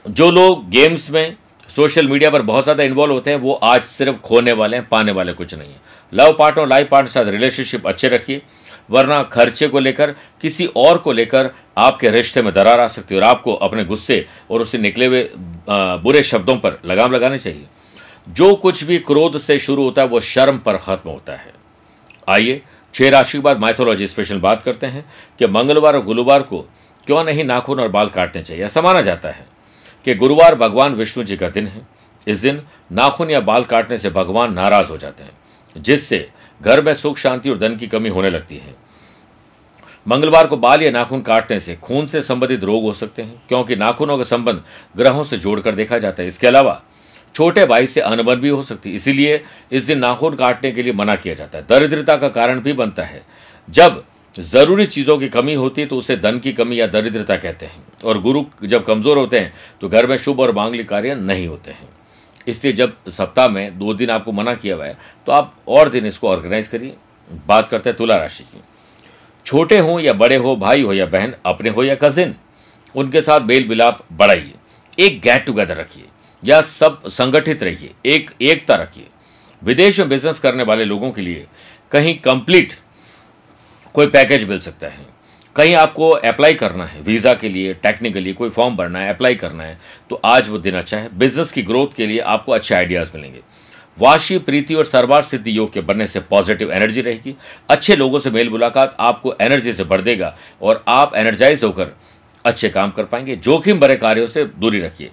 जो 0.06 0.30
लोग 0.30 0.68
गेम्स 0.70 1.10
में 1.10 1.36
सोशल 1.68 2.08
मीडिया 2.08 2.30
पर 2.30 2.42
बहुत 2.42 2.64
ज़्यादा 2.64 2.82
इन्वॉल्व 2.84 3.12
होते 3.12 3.30
हैं, 3.30 3.38
वो 3.38 3.52
आज 3.54 3.82
सिर्फ़ 3.84 4.16
खोने 4.18 4.52
वाले 4.54 4.76
हैं, 4.76 4.88
पाने 4.88 5.12
वाले 5.12 5.32
कुछ 5.32 5.54
नहीं 5.54 5.68
है। 5.68 5.80
लव 6.12 6.32
पार्टनर 6.38 6.66
लाइफ 6.68 6.88
पार्टनर 6.90 7.10
साथ 7.10 7.30
रिलेशनशिप 7.30 7.86
अच्छे 7.86 8.08
रखिए, 8.08 8.42
वरना 8.90 9.22
खर्चे 9.24 9.68
को 9.68 9.78
लेकर, 9.78 10.14
किसी 10.42 10.66
और 10.76 10.98
को 10.98 11.12
लेकर 11.12 11.50
आपके 11.78 12.10
रिश्ते 12.10 12.42
में 12.42 12.52
दरार 12.54 12.80
आ 12.80 12.86
सकती 12.88 13.14
है 13.14 13.20
और 13.20 13.26
आपको 13.26 13.54
अपने 13.54 13.84
गुस्से 13.84 14.24
और 14.50 14.60
उससे 14.60 14.78
निकले 14.78 15.06
हुए 15.06 15.28
बुरे 15.68 16.22
शब्दों 16.24 16.56
पर 16.56 16.78
लगाम 16.84 17.12
लगानी 17.12 17.38
चाहिए। 17.38 17.66
जो 18.28 18.54
कुछ 18.54 18.84
भी 18.84 18.98
क्रोध 18.98 19.38
से 19.38 19.58
शुरू 19.58 19.82
होता 19.82 20.02
है, 20.02 20.08
वो 20.08 20.20
शर्म 20.20 20.58
पर 20.58 20.76
खत्म 20.76 21.10
होता 21.10 21.32
है। 21.32 21.52
आइए, 22.28 22.62
छह 22.94 23.10
राशि 23.10 23.38
के 23.38 23.42
बाद 23.42 23.58
माइथोलॉजी 23.58 24.06
स्पेशल 24.08 24.40
बात 24.40 24.62
करते 24.62 24.86
हैं 24.86 25.04
कि 25.38 25.46
मंगलवार 25.46 25.96
और 25.96 26.04
गुरुवार 26.04 26.42
को 26.42 26.60
क्यों 27.06 27.24
नहीं 27.24 27.44
नाखून 27.44 27.80
और 27.80 27.88
बाल 27.88 28.08
काटने 28.08 28.42
चाहिए? 28.42 28.64
ऐसा 28.64 28.82
माना 28.82 29.00
जाता 29.00 29.28
है 29.28 29.46
कि 30.04 30.14
गुरुवार 30.14 30.54
भगवान 30.54 30.94
विष्णु 30.94 31.24
जी 31.24 31.36
का 31.36 31.48
दिन 31.48 31.66
है। 31.66 31.86
इस 32.26 32.38
दिन 32.38 32.62
नाखून 32.92 33.30
या 33.30 33.40
बाल 33.40 33.64
काटने 33.64 33.98
से 33.98 34.10
भगवान 34.10 34.52
नाराज़ 34.52 34.88
हो 34.88 34.96
जाते 34.96 35.24
हैं, 35.24 35.32
जिससे 35.76 36.28
घर 36.60 36.82
में 36.82 36.94
सुख, 36.94 37.18
शांति 37.18 37.50
और 37.50 37.58
धन 37.58 37.76
की 37.76 37.86
कमी 37.86 38.08
होने 38.08 38.30
लगती 38.30 38.56
है। 38.56 38.74
मंगलवार 40.08 40.46
को 40.46 40.56
बाल 40.56 40.82
या 40.82 40.90
नाखून 40.90 41.20
काटने 41.20 41.60
से 41.60 41.76
खून 41.76 42.06
से 42.06 42.22
संबंधित 42.22 42.64
रोग 42.64 42.82
हो 42.82 42.92
सकते 42.92 43.22
हैं, 43.22 43.42
क्योंकि 43.48 43.76
नाखूनों 43.76 44.18
का 44.18 44.24
संबंध 44.24 44.62
ग्रहों 44.96 45.24
से 45.24 45.38
जोड़कर 45.38 45.74
देखा 45.74 45.98
जाता 45.98 46.22
है। 46.22 46.28
इसके 46.28 46.46
अलावा 46.46 46.82
छोटे 47.36 47.64
भाई 47.66 47.86
से 47.86 48.00
अनबन 48.02 48.34
भी 48.34 48.48
हो 48.48 48.62
सकती 48.62 48.90
है। 48.90 48.96
इसीलिए 48.96 49.40
इस 49.72 49.84
दिन 49.84 49.98
नाखून 49.98 50.34
काटने 50.36 50.70
के 50.72 50.82
लिए 50.82 50.92
मना 50.94 51.14
किया 51.16 51.34
जाता 51.34 51.58
है। 51.58 51.64
दरिद्रता 51.68 52.16
का 52.16 52.28
कारण 52.30 52.60
भी 52.60 52.72
बनता 52.74 53.04
है। 53.04 53.22
जब 53.68 54.04
ज़रूरी 54.34 54.86
चीज़ों 54.86 55.16
की 55.18 55.28
कमी 55.28 55.54
होती 55.54 55.80
है 55.80 55.86
तो 55.88 55.96
उसे 55.96 56.16
धन 56.16 56.38
की 56.38 56.52
कमी 56.52 56.80
या 56.80 56.86
दरिद्रता 56.86 57.36
कहते 57.36 57.66
हैं। 57.66 57.82
और 58.04 58.20
गुरु 58.22 58.44
जब 58.64 58.84
कमज़ोर 58.84 59.18
होते 59.18 59.38
हैं 59.38 59.52
तो 59.80 59.88
घर 59.88 60.06
में 60.06 60.16
शुभ 60.16 60.40
और 60.40 60.54
मांगलिक 60.54 60.88
कार्य 60.88 61.14
नहीं 61.16 61.46
होते 61.48 61.70
हैं। 61.70 61.88
इसलिए 62.46 62.72
जब 62.72 62.96
सप्ताह 63.10 63.48
में 63.48 63.78
दो 63.78 63.94
दिन 63.94 64.10
आपको 64.10 64.32
मना 64.32 64.54
किया 64.54 64.74
हुआ 64.74 64.86
है 64.86 64.96
तो 65.26 65.32
आप 65.32 65.54
और 65.68 65.88
दिन 65.88 66.06
इसको 66.06 66.28
ऑर्गेनाइज 66.28 66.68
करिए। 66.68 66.96
बात 67.46 67.68
करते 67.68 67.90
हैं 67.90 67.96
तुला 67.96 68.16
राशि 68.16 68.44
की। 68.44 68.60
छोटे 69.46 69.78
हों 69.78 70.00
या 70.00 70.12
बड़े 70.14 70.36
हो, 70.36 70.56
भाई 70.56 70.82
हो 70.82 70.92
या 70.92 71.06
बहन, 71.06 71.34
अपने 71.46 71.70
हो 71.70 71.84
या 71.84 71.94
कजिन 71.94 72.34
उनके 72.94 73.22
साथ 73.22 73.40
बेल 73.42 73.68
मिलाप 73.68 74.04
बढ़ाइए। 74.12 74.52
एक 74.98 75.20
गेट 75.20 75.44
टुगेदर 75.46 75.76
रखिए। 75.76 76.04
या 76.42 76.60
सब 76.62 77.02
संगठित 77.08 77.62
रहिए, 77.62 77.90
एक, 78.06 78.30
एकता 78.42 78.74
रखिए। 78.74 79.06
विदेश 79.62 79.98
में 80.00 80.08
बिज़नेस 80.08 80.38
करने 80.38 80.62
वाले 80.62 80.84
लोगों 80.84 81.10
के 81.10 81.22
लिए 81.22 81.46
कहीं 81.92 82.14
कंप्लीट 82.18 82.72
कोई 83.94 84.06
पैकेज 84.06 84.48
मिल 84.48 84.58
सकता 84.60 84.86
है। 84.86 85.04
कहीं 85.56 85.74
आपको 85.74 86.08
अप्लाई 86.10 86.54
करना 86.54 86.86
है 86.86 87.00
वीज़ा 87.02 87.32
के 87.34 87.48
लिए 87.48 87.74
टेक्निकली 87.74 88.32
कोई 88.32 88.50
फॉर्म 88.50 88.76
भरना 88.76 88.98
है 88.98 89.14
अप्लाई 89.14 89.34
करना 89.34 89.64
है 89.64 89.78
तो 90.10 90.20
आज 90.24 90.48
वो 90.48 90.58
दिन 90.58 90.74
अच्छा 90.74 90.98
है। 90.98 91.18
बिज़नेस 91.18 91.52
की 91.52 91.62
ग्रोथ 91.62 91.94
के 91.96 92.06
लिए 92.06 92.18
आपको 92.20 92.52
अच्छे 92.52 92.74
आइडियाज़ 92.74 93.12
मिलेंगे। 93.14 93.40
वाशी, 93.98 94.38
प्रीति 94.38 94.74
और 94.74 94.84
सरवार 94.84 95.22
सिद्धि 95.22 95.56
योग 95.56 95.72
के 95.72 95.80
बनने 95.80 96.06
से 96.06 96.20
पॉजिटिव 96.20 96.72
एनर्जी 96.72 97.02
रहेगी। 97.02 97.34
अच्छे 97.68 97.96
लोगों 97.96 98.18
से 98.18 98.30
मेल 98.30 98.50
मुलाकात 98.50 98.96
आपको 99.00 99.34
एनर्जी 99.40 99.72
से 99.72 99.84
बढ़ 99.84 100.00
देगा 100.00 100.36
और 100.62 100.84
आप 100.88 101.14
एनर्जाइज 101.16 101.64
होकर 101.64 101.96
अच्छे 102.44 102.68
काम 102.68 102.90
कर 102.90 103.04
पाएँगे। 103.04 103.36
जोखिम 103.36 103.80
भरे 103.80 103.96
कार्यों 103.96 104.26
से 104.26 104.44
दूरी 104.44 104.80
रखिए। 104.80 105.10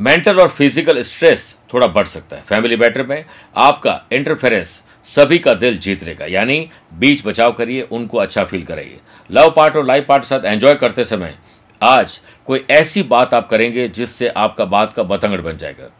मेंटल 0.00 0.40
और 0.40 0.48
फ़िज़िकल 0.48 1.00
स्ट्रेस 1.02 1.54
थोड़ा 1.72 1.86
बढ़ 1.88 2.06
सकता 2.06 2.36
है। 2.36 2.42
फैमिली 2.42 2.76
मैटर 2.76 3.06
में 3.06 3.24
आपका 3.56 4.00
इंटरफेरेंस 4.12 4.80
सभी 5.06 5.38
का 5.38 5.54
दिल 5.54 5.78
जीत 5.78 6.02
लेगा। 6.04 6.26
यानी 6.26 6.68
बीच 6.94 7.26
बचाव 7.26 7.52
करिए, 7.52 7.82
उनको 7.82 8.18
अच्छा 8.18 8.44
फील 8.44 8.62
कराइए। 8.64 8.98
लव 9.30 9.50
पार्ट 9.50 9.76
और 9.76 9.86
लाइफ 9.86 10.06
पार्ट 10.08 10.24
साथ 10.24 10.44
एंजॉय 10.44 10.74
करते 10.74 11.04
समय 11.04 11.36
आज 11.80 12.18
कोई 12.48 12.64
ऐसी 12.70 13.02
बात 13.04 13.34
आप 13.34 13.48
करेंगे 13.48 13.88
जिससे 13.90 14.28
आपका 14.28 14.64
बात 14.66 14.92
का 14.92 15.02
बतंगड़ 15.04 15.40
बन 15.40 15.56
जाएगा। 15.56 15.90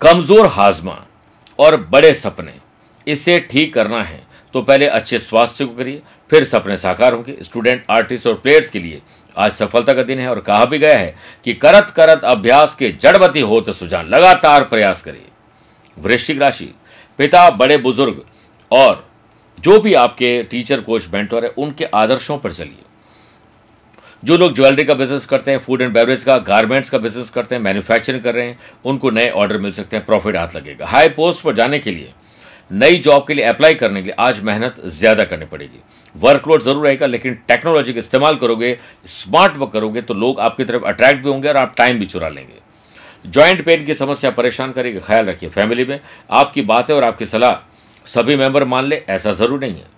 कमज़ोर 0.00 0.46
हाजमा 0.48 1.04
और 1.58 1.76
बड़े 1.82 2.12
सपने, 2.14 2.52
इसे 3.06 3.38
ठीक 3.40 3.74
करना 3.74 4.02
है 4.02 4.22
तो 4.54 4.62
पहले 4.62 4.86
अच्छे 4.88 5.18
स्वास्थ्य 5.20 5.64
को 5.64 5.74
करिए, 5.74 6.02
फिर 6.30 6.44
सपने 6.44 6.76
साकार 6.78 7.14
होंगे। 7.14 7.36
स्टूडेंट 7.42 7.84
आर्टिस्ट 7.90 8.26
और 8.26 8.34
प्लेयर्स 8.34 8.68
के 8.68 8.78
लिए 8.78 9.00
आज 9.36 9.52
सफलता 9.52 9.94
का 9.94 10.02
दिन 10.02 10.18
है 10.18 10.28
और 10.28 10.40
कहा 10.40 10.64
भी 10.64 10.78
गया 10.78 10.98
है 10.98 11.14
कि 11.44 11.54
करत 11.54 11.90
करत 11.96 12.24
अभ्यास 12.26 12.74
के 12.74 12.90
जड़बती 12.92 13.40
हो 13.42 13.60
तो 13.60 13.72
सुजान, 13.72 14.06
लगातार 14.06 14.64
प्रयास 14.64 15.02
करिए। 15.02 15.26
वृश्चिक 15.98 16.40
राशि, 16.40 16.72
पिता, 17.18 17.48
बड़े 17.52 17.76
बुज़ुर्ग 17.78 18.24
और 18.70 19.04
जो 19.58 19.78
भी 19.80 19.94
आपके 19.96 20.42
टीचर 20.42 20.80
कोच 20.82 21.08
मेंटोर 21.12 21.44
है, 21.44 21.50
उनके 21.50 21.84
आदर्शों 21.84 22.38
पर 22.38 22.52
चलिए। 22.52 22.82
जो 24.22 24.36
लोग 24.36 24.54
ज्वेलरी 24.54 24.84
का 24.84 24.94
बिज़नेस 24.94 25.26
करते 25.26 25.50
हैं 25.50 25.58
फ़ूड 25.58 25.82
एंड 25.82 25.92
बेवरेज 25.94 26.24
का 26.24 26.36
गारमेंट्स 26.40 26.90
का 26.90 26.98
बिज़नेस 26.98 27.30
करते 27.30 27.54
हैं 27.54 27.62
मैन्युफैक्चरिंग 27.62 28.22
कर 28.22 28.34
रहे 28.34 28.46
हैं, 28.46 28.58
उनको 28.84 29.10
नए 29.10 29.30
ऑर्डर 29.30 29.58
मिल 29.58 29.72
सकते 29.72 29.96
हैं 29.96 30.04
प्रॉफिट 30.06 30.36
हाथ 30.36 30.56
लगेगा। 30.56 30.86
हाई 30.86 31.08
पोस्ट 31.10 31.44
पर 31.44 31.54
जाने 31.54 31.78
के 31.78 31.90
लिए, 31.90 32.12
नई 32.70 32.98
जॉब 32.98 33.26
के 33.28 33.34
लिए 33.34 33.44
अप्लाई 33.46 33.74
करने 33.74 34.00
के 34.00 34.06
लिए 34.06 34.14
आज 34.18 34.40
मेहनत 34.42 34.80
ज़्यादा 34.86 35.24
करनी 35.24 35.46
पड़ेगी। 35.46 35.80
वर्कलोड 36.14 36.62
ज़रूर 36.62 36.84
रहेगा, 36.84 37.06
लेकिन 37.06 37.38
टेक्नोलॉजी 37.48 37.92
का 37.92 37.98
इस्तेमाल 37.98 38.36
करोगे 38.36 38.76
स्मार्ट 39.06 39.56
वर्क 39.56 39.72
करोगे 39.72 40.02
तो 40.02 40.14
लोग 40.16 40.40
आपकी 40.40 40.64
तरफ़ 40.64 40.84
अट्रैक्ट 40.84 41.22
भी 41.22 41.28
होंगे 41.28 41.48
और 41.48 41.56
आप 41.56 41.74
टाइम 41.76 41.98
भी 41.98 42.06
चुरा 42.06 42.28
लेंगे। 42.28 42.62
ज्वाइंट 43.26 43.64
पेन 43.64 43.84
की 43.86 43.94
समस्या 43.94 44.30
परेशान 44.32 44.72
करेगी, 44.72 45.00
ख्याल 45.00 45.26
रखिए 45.26 45.48
फैमिली 45.50 45.84
में। 45.84 46.00
आपकी 46.32 46.62
बातें 46.64 46.94
और 46.94 47.04
आपकी 47.04 47.26
सलाह, 47.26 47.52
सभी 48.06 48.36
मेंबर 48.36 48.64
मान 48.66 48.84
ले, 48.84 49.02
ऐसा 49.08 49.32
ज़रूर 49.32 49.60
नहीं 49.60 49.74
है। 49.74 49.92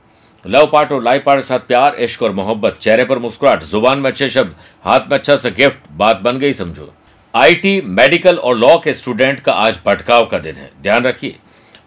लव 0.44 0.66
पार्ट 0.73 0.92
और 0.92 1.02
लाइफ 1.02 1.23
पार्ट 1.25 1.40
के 1.40 1.46
साथ 1.46 1.58
प्यार, 1.61 1.94
इश्क 1.96 2.23
और 2.23 2.32
मोहब्बत, 2.32 2.76
चेहरे 2.78 3.04
पर 3.04 3.18
मुस्कुराहट, 3.18 3.62
ज़ुबान 3.64 3.99
में 3.99 4.11
अच्छे 4.11 4.28
शब्द, 4.30 4.54
हाथ 4.85 5.00
में 5.02 5.18
अच्छा 5.18 5.37
सा 5.37 5.49
गिफ्ट 5.50 5.90
बात 5.92 6.20
बन 6.20 6.38
गई 6.38 6.52
समझो। 6.54 6.92
आईटी 7.35 7.80
मेडिकल 7.87 8.37
और 8.38 8.56
लॉ 8.56 8.76
के 8.78 8.94
स्टूडेंट 8.94 9.40
का 9.40 9.52
आज 9.54 9.80
भटकाव 9.87 10.26
का 10.26 10.38
दिन 10.38 10.56
है। 10.56 10.70
ध्यान 10.82 11.04
रखिए 11.04 11.37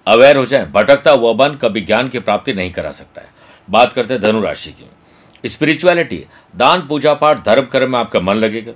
अवेयर 0.08 0.38
हो 0.38 0.46
जाए, 0.46 0.66
भटकता 0.68 1.12
हुआ 1.12 1.34
मन 1.36 1.58
कभी 1.62 1.82
ज्ञान 1.82 2.10
की 2.10 2.20
प्राप्ति 2.20 2.54
नहीं 2.54 2.72
करा 2.72 2.92
सकता 2.94 3.22
है। 3.22 3.28
बात 3.70 3.94
करते 3.94 4.14
हैं 4.14 4.24
धनुराशि 4.24 4.72
की। 4.72 5.50
स्पिरिचुअलिटी 5.50 6.26
दान, 6.56 6.82
पूजा 6.82 7.14
पाठ, 7.14 7.46
धर्म 7.46 7.66
कर्म 7.66 7.92
में 7.92 8.00
आपका 8.00 8.20
मन 8.20 8.36
लगेगा। 8.36 8.72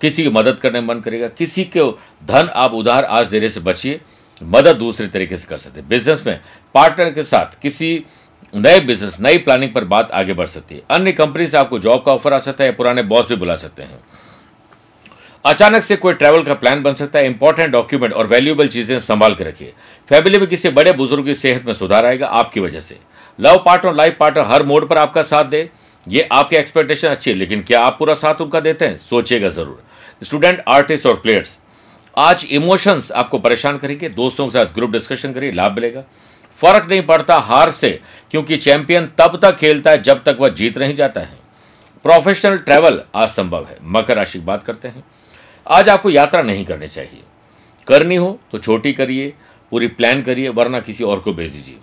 किसी 0.00 0.22
की 0.22 0.30
मदद 0.30 0.56
करने 0.56 0.80
में 0.80 0.88
मन 0.88 1.00
करेगा। 1.00 1.28
किसी 1.28 1.64
को 1.64 1.90
धन 2.24 2.48
आप 2.54 2.74
उधार 2.74 3.04
आज 3.04 3.26
देने 3.26 3.50
से 3.50 3.60
बचिए। 3.60 4.00
मदद 4.42 4.76
दूसरे 4.76 5.06
तरीके 5.06 5.36
से 5.36 5.46
कर 5.46 5.58
सकते 5.58 5.80
हैं। 5.80 5.88
बिज़नेस 5.88 6.26
में 6.26 6.40
पार्टनर 6.74 7.10
के 7.10 7.22
साथ 7.22 7.60
किसी 7.60 8.04
नए 8.54 8.80
बिज़नेस 8.80 9.20
नई 9.20 9.38
प्लानिंग 9.38 9.72
पर 9.74 9.84
बात 9.84 10.10
आगे 10.10 10.34
बढ़ 10.34 10.46
सकती 10.46 10.74
है। 10.74 10.82
अन्य 10.90 11.12
कंपनी 11.12 11.46
से 11.46 11.56
आपको 11.56 11.78
जॉब 11.78 12.02
का 12.04 12.12
ऑफ़र 12.12 12.32
आ 12.32 12.38
सकता 12.38 12.64
है 12.64 12.72
पुराने 12.72 13.02
बॉस 13.02 13.28
भी 13.28 13.36
बुला 13.36 13.56
सकते 13.56 13.82
हैं। 13.82 13.98
अचानक 15.44 15.82
से 15.82 15.96
कोई 15.96 16.14
ट्रैवल 16.14 16.42
का 16.42 16.54
प्लान 16.54 16.82
बन 16.82 16.94
सकता 16.94 17.18
है। 17.18 17.26
इंपॉर्टेंट 17.26 17.72
डॉक्यूमेंट 17.72 18.12
और 18.12 18.26
वैल्यूएबल 18.26 18.68
चीज़ें 18.68 18.98
संभाल 19.00 19.34
के 19.34 19.44
रखिए। 19.44 19.72
फैमिली 20.08 20.38
में 20.38 20.48
किसी 20.48 20.68
बड़े 20.68 20.92
बुज़ुर्ग 20.92 21.24
की 21.24 21.34
सेहत 21.34 21.66
में 21.66 21.74
सुधार 21.74 22.06
आएगा 22.06 22.26
आपकी 22.26 22.60
वजह 22.60 22.80
से। 22.80 22.98
लव 23.38 23.62
पार्टनर 23.66 23.94
लाइफ 23.94 24.16
पार्टनर 24.20 24.44
हर 24.44 24.62
मोड 24.62 24.88
पर 24.88 24.98
आपका 24.98 25.22
साथ 25.24 25.44
दे। 25.44 25.68
ये 26.04 26.28
आपकी 26.32 26.56
एक्सपेक्टेशन 26.56 27.08
अच्छी 27.08 27.30
है, 27.30 27.36
लेकिन 27.36 27.62
क्या 27.62 27.80
आप 27.80 27.96
पूरा 27.98 28.14
साथ 28.14 28.40
उनका 28.40 28.60
देते 28.60 28.86
हैं? 28.86 28.96
सोचिएगा 28.98 29.48
ज़रूर। 29.48 29.82
स्टूडेंट 30.22 30.62
आर्टिस्ट 30.68 31.06
और 31.06 31.16
प्लेयर्स 31.16 31.58
आज 32.14 32.46
इमोशंस 32.50 33.10
आपको 33.12 33.38
परेशान 33.38 33.78
करेंगे, 33.78 34.08
दोस्तों 34.08 34.46
के 34.46 34.50
साथ 34.50 34.74
ग्रुप 34.74 34.90
डिस्कशन 34.90 35.32
करिए, 35.32 35.50
लाभ 35.52 35.72
मिलेगा। 35.72 36.04
फ़र्क 36.58 36.88
नहीं 36.90 37.02
पड़ता 37.02 37.36
हार 37.38 37.70
से, 37.70 38.00
क्योंकि 38.30 38.56
चैंपियन 38.56 39.06
तब 39.18 39.38
तक 39.42 39.56
खेलता 39.56 39.90
है 39.90 40.02
जब 40.02 40.22
तक 40.24 40.36
वह 40.40 40.48
जीत 40.50 40.78
नहीं 40.78 40.94
जाता 40.94 41.20
है। 41.20 41.38
प्रोफेशनल 42.04 42.56
ट्रैवल 42.58 43.00
आज 43.14 43.28
संभव 43.28 43.64
है। 43.64 43.76
मकर 43.82 44.16
राशि 44.16 44.38
की 44.38 44.44
बात 44.44 44.62
करते 44.62 44.88
हैं। 44.88 45.04
आज 45.66 45.88
आपको 45.88 46.10
यात्रा 46.10 46.42
नहीं 46.42 46.64
करनी 46.64 46.88
चाहिए। 46.88 47.22
करनी 47.86 48.16
हो 48.16 48.38
तो 48.52 48.58
छोटी 48.58 48.92
करिए, 48.92 49.32
पूरी 49.72 49.86
प्लान 49.88 50.22
करिए, 50.22 50.48
वरना 50.48 50.80
किसी 50.80 51.04
और 51.04 51.20
को 51.20 51.32
भेज 51.32 51.52
दीजिए। 51.52 51.76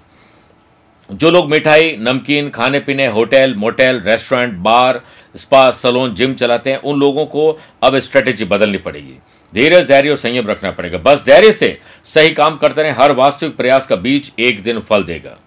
जो 1.13 1.29
लोग 1.31 1.49
मिठाई, 1.49 1.95
नमकीन 1.99 2.49
खाने 2.49 2.79
पीने 2.79 3.05
hotel, 3.07 3.53
motel, 3.55 3.99
restaurant, 4.01 4.53
bar, 4.59 5.01
spa, 5.35 5.69
salon, 5.71 6.13
gym 6.15 6.33
चलाते 6.33 6.71
हैं, 6.71 6.77
उन 6.79 6.99
लोगों 6.99 7.25
को 7.25 7.57
अब 7.83 7.97
स्ट्रेटेजी 7.99 8.45
बदलनी 8.45 8.77
पड़ेगी। 8.79 9.17
धीरज, 9.53 9.87
धैर्य 9.87 10.09
और 10.09 10.17
संयम 10.17 10.47
रखना 10.47 10.71
पड़ेगा। 10.71 10.97
बस 10.99 11.23
धैर्य 11.25 11.51
से 11.51 11.77
सही 12.07 12.29
काम 12.31 12.55
करते 12.57 12.83
रहे, 12.83 12.91
हर 12.91 13.11
वास्तविक 13.13 13.55
प्रयास 13.57 13.87
का 13.87 13.95
बीज 13.97 14.31
एक 14.39 14.63
दिन 14.63 14.79
फल 14.79 15.03
देगा। 15.03 15.37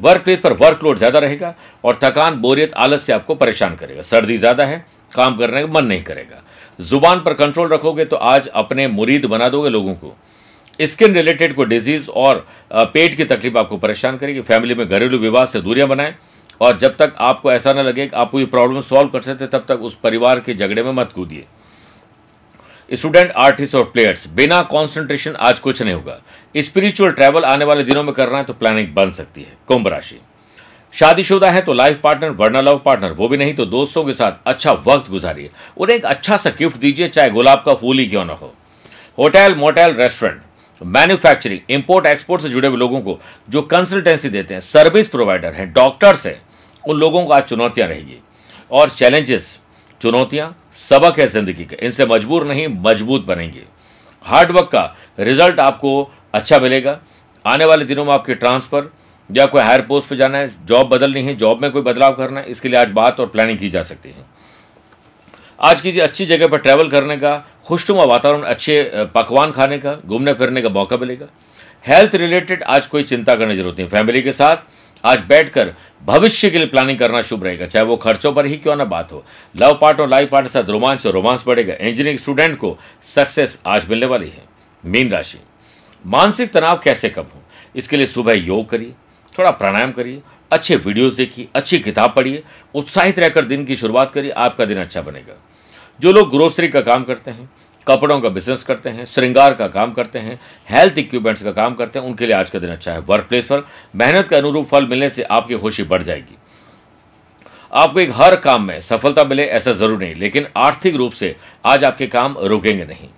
वर्क 0.00 0.22
प्लेस 0.24 0.38
पर 0.38 0.52
वर्कलोड 0.54 0.98
ज़्यादा 0.98 1.18
रहेगा 1.18 1.54
और 1.84 1.98
थकान, 2.04 2.34
बोरियत, 2.36 2.74
आलस 2.74 3.02
से 3.02 3.12
आपको 3.12 3.34
परेशान 3.34 3.74
करेगा। 3.74 4.02
सर्दी 4.02 4.36
ज़्यादा 4.36 4.64
है, 4.64 4.84
काम 5.12 5.36
करने 5.36 5.62
का 5.62 5.72
मन 5.72 5.84
नहीं 5.84 6.02
करेगा। 6.02 6.42
ज़ुबान 6.78 7.20
पर 7.20 7.34
कंट्रोल 7.34 7.68
रखोगे 7.68 8.04
तो 8.04 8.16
आज 8.16 8.48
अपने 8.48 8.86
मुरीद 8.88 9.24
बना 9.26 9.48
दोगे 9.48 9.70
लोगों 9.70 9.94
को। 9.94 10.14
स्किन 10.80 11.14
रिलेटेड 11.14 11.54
कोई 11.54 11.66
डिज़ीज़ 11.66 12.08
और 12.10 12.46
पेट 12.72 13.14
की 13.14 13.24
तकलीफ़ 13.24 13.58
आपको 13.58 13.76
परेशान 13.76 14.16
करेगी। 14.16 14.40
फैमिली 14.42 14.74
में 14.74 14.88
घरेलू 14.88 15.18
विवाद 15.18 15.48
से 15.48 15.60
दूरियाँ 15.60 15.88
बनाएँ 15.88 16.14
और 16.60 16.76
जब 16.78 16.96
तक 16.96 17.14
आपको 17.20 17.52
ऐसा 17.52 17.72
ना 17.72 17.82
लगे 17.82 18.06
कि 18.06 18.16
आप 18.16 18.30
कोई 18.30 18.44
प्रॉब्लम 18.46 18.80
सॉल्व 18.82 19.08
कर 19.08 19.22
सकते, 19.22 19.46
तब 19.46 19.64
तक 19.68 19.80
उस 19.80 19.94
परिवार 19.94 20.40
के 20.40 20.54
झगड़े 20.54 20.82
में 20.82 20.92
मत 20.92 21.12
कूदिए। 21.14 21.44
स्टूडेंट 22.88 23.30
आर्टिस्ट 23.32 23.74
और 23.74 23.84
प्लेयर्स 23.84 24.26
बिना 24.28 24.60
कॉन्सेंट्रेशन 24.64 25.34
आज 25.38 25.58
कुछ 25.58 25.82
नहीं 25.82 25.94
होगा। 25.94 26.18
स्पिरिचुअल 26.56 27.12
ट्रैवल 27.12 27.44
आने 27.44 27.64
वाले 27.64 27.82
दिनों 27.84 28.02
में 28.02 28.12
करना 28.14 28.38
है 28.38 28.44
तो 28.44 28.52
प्लानिंग 28.52 28.88
बन 28.94 29.10
सकती 29.10 29.42
है। 29.42 29.56
कुंभ 29.68 29.88
राशि। 29.88 30.18
शादीशुदा 30.94 31.50
है 31.50 31.60
तो 31.60 31.72
लाइफ 31.72 32.00
पार्टनर 32.00 32.30
वर्ना 32.32 32.60
लव 32.60 32.80
पार्टनर 32.84 33.12
वो 33.12 33.28
भी 33.28 33.36
नहीं 33.36 33.54
तो 33.54 33.64
दोस्तों 33.66 34.04
के 34.04 34.12
साथ 34.12 34.32
अच्छा 34.46 34.72
वक्त 34.86 35.10
गुजारिए। 35.10 35.50
उन्हें 35.76 35.96
एक 35.96 36.04
अच्छा 36.06 36.36
सा 36.36 36.50
गिफ्ट 36.50 36.76
दीजिए, 36.76 37.08
चाहे 37.08 37.30
गुलाब 37.30 37.62
का 37.66 37.74
फूल 37.74 37.98
ही 37.98 38.06
क्यों 38.06 38.24
ना 38.24 38.32
हो। 38.32 38.52
Hotel 39.18 39.54
motel 39.54 39.94
restaurant 39.94 40.42
manufacturing 40.80 41.60
import 41.70 42.06
export 42.06 42.42
से 42.42 42.48
जुड़े 42.48 42.68
हुए 42.68 42.76
लोगों 42.78 43.00
को 43.00 43.18
जो 43.48 43.62
कंसल्टेंसी 43.64 44.28
देते 44.28 44.54
हैं 44.54 44.60
सर्विस 44.62 45.08
प्रोवाइडर 45.08 45.52
हैं 45.52 45.72
डॉक्टर्स 45.72 46.26
हैं, 46.26 46.40
उन 46.84 46.98
लोगों 46.98 47.24
को 47.24 47.32
आज 47.32 47.42
चुनौतियाँ 47.44 47.88
रहेगी। 47.88 48.20
और 48.70 48.90
चैलेंजेस 48.90 49.58
चुनौतियाँ 50.00 50.54
सबक 50.74 51.18
है 51.18 51.26
ज़िंदगी 51.28 51.64
के। 51.64 51.76
इनसे 51.76 52.06
मजबूर 52.06 52.44
नहीं, 52.46 52.66
मज़बूत 52.68 53.24
बनेंगे। 53.26 53.62
हार्डवर्क 54.26 54.68
का 54.68 54.94
रिज़ल्ट 55.20 55.60
आपको 55.60 56.10
अच्छा 56.34 56.58
मिलेगा। 56.58 56.98
आने 57.44 57.64
वाले 57.64 57.84
दिनों 57.84 58.04
में 58.04 58.12
आपके 58.12 58.34
ट्रांसफ़र 58.36 58.90
या 59.30 59.46
कोई 59.46 59.62
हायर 59.62 59.80
पोस्ट 59.82 60.08
पर 60.08 60.16
जाना 60.16 60.38
है 60.38 60.48
जॉब 60.66 60.88
बदलनी 60.88 61.22
है 61.22 61.34
जॉब 61.36 61.62
में 61.62 61.70
कोई 61.70 61.82
बदलाव 61.82 62.14
करना 62.14 62.40
है, 62.40 62.46
इसके 62.46 62.68
लिए 62.68 62.78
आज 62.78 62.90
बात 62.92 63.20
और 63.20 63.26
प्लानिंग 63.28 63.58
की 63.58 63.70
जा 63.70 63.82
सकती 63.82 64.08
है। 64.08 64.24
आज 65.60 65.80
किसी 65.80 66.00
अच्छी 66.00 66.26
जगह 66.26 66.48
पर 66.48 66.58
ट्रैवल 66.58 66.88
करने 66.88 67.16
का 67.16 67.34
खुशनुमा 67.68 68.04
वातावरण, 68.04 68.42
अच्छे 68.42 68.90
पकवान 69.14 69.50
खाने 69.52 69.78
का, 69.78 69.94
घूमने 70.06 70.32
फिरने 70.34 70.60
का 70.62 70.68
मौका 70.68 70.96
मिलेगा। 70.96 71.26
हेल्थ 71.84 72.14
रिलेटेड 72.14 72.62
आज 72.62 72.86
कोई 72.86 73.02
चिंता 73.02 73.34
करने 73.34 73.56
ज़रूरत 73.56 73.78
नहीं। 73.78 73.88
फैमिली 73.88 74.22
के 74.22 74.32
साथ 74.32 74.56
आज 75.04 75.22
बैठकर 75.28 75.72
भविष्य 76.02 76.50
के 76.50 76.58
लिए 76.58 76.66
प्लानिंग 76.66 76.98
करना 76.98 77.20
शुभ 77.22 77.44
रहेगा। 77.44 77.66
चाहे 77.66 77.84
वो 77.86 77.96
खर्चों 77.96 78.32
पर 78.32 78.46
ही 78.46 78.56
क्यों 78.56 78.76
ना 78.76 78.84
बात 78.84 79.12
हो। 79.12 79.22
लव 79.56 79.78
पार्ट 79.80 80.00
और 80.00 80.08
लाइफ 80.08 80.30
पार्ट 80.30 80.46
के 80.46 80.52
साथ 80.52 80.70
रोमांच 80.70 81.06
और 81.06 81.12
रोमांस 81.12 81.44
बढ़ेगा। 81.46 81.74
इंजीनियरिंग 81.74 82.18
स्टूडेंट 82.18 82.56
को 82.58 82.76
सक्सेस 83.02 83.60
आज 83.66 83.88
मिलने 83.90 84.06
वाली 84.06 84.28
है। 84.28 84.44
मीन 84.84 85.10
राशि। 85.10 85.38
मानसिक 86.04 86.52
तनाव 86.52 86.80
कैसे 86.84 87.08
कम 87.08 87.22
हो? 87.22 87.42
इसके 87.76 87.96
लिए 87.96 88.06
सुबह 88.06 88.32
योग 88.34 88.68
करिए, 88.68 88.92
थोड़ा 89.38 89.50
प्राणायाम 89.50 89.92
करिए, 89.92 90.22
अच्छे 90.50 90.76
वीडियोस 90.76 91.14
देखिए, 91.14 91.48
अच्छी 91.54 91.78
किताब 91.78 92.14
पढ़िए, 92.16 92.42
उत्साहित 92.74 93.18
रहकर 93.18 93.44
दिन 93.44 93.64
की 93.64 93.76
शुरुआत 93.76 94.12
करिए, 94.12 94.30
आपका 94.30 94.64
दिन 94.64 94.78
अच्छा 94.78 95.02
बनेगा। 95.02 95.34
जो 96.00 96.12
लोग 96.12 96.30
ग्रोसरी 96.30 96.68
का 96.68 96.80
काम 96.80 97.04
करते 97.04 97.30
हैं, 97.30 97.48
कपड़ों 97.86 98.20
का 98.20 98.28
बिज़नेस 98.28 98.62
करते 98.62 98.90
हैं, 98.90 99.04
श्रृंगार 99.04 99.54
का 99.54 99.66
काम 99.68 99.92
करते 99.92 100.18
हैं 100.18 100.38
हेल्थ 100.70 100.98
इक्विपमेंट्स 100.98 101.42
का 101.42 101.52
काम 101.52 101.74
करते 101.74 101.98
हैं, 101.98 102.06
उनके 102.06 102.26
लिए 102.26 102.34
आज 102.36 102.50
का 102.50 102.58
दिन 102.58 102.70
अच्छा 102.70 102.92
है। 102.92 103.00
वर्क 103.00 103.26
प्लेस 103.28 103.44
पर 103.44 103.64
मेहनत 103.96 104.28
के 104.28 104.36
अनुरूप 104.36 104.66
फल 104.66 104.86
मिलने 104.86 105.10
से 105.10 105.22
आपकी 105.22 105.56
खुशी 105.56 105.82
बढ़ 105.84 106.02
जाएगी। 106.02 106.36
आपको 107.72 108.00
एक 108.00 108.10
हर 108.14 108.36
काम 108.36 108.62
में 108.62 108.80
सफलता 108.80 109.24
मिले, 109.24 109.44
ऐसा 109.44 109.72
ज़रूर 109.72 109.98
नहीं, 109.98 110.14
लेकिन 110.14 110.46
आर्थिक 110.56 110.96
रूप 110.96 111.12
से 111.12 111.34
आज 111.64 111.84
आपके 111.84 112.06
काम 112.06 112.36
रुकेंगे 112.38 112.84
नहीं। 112.84 113.08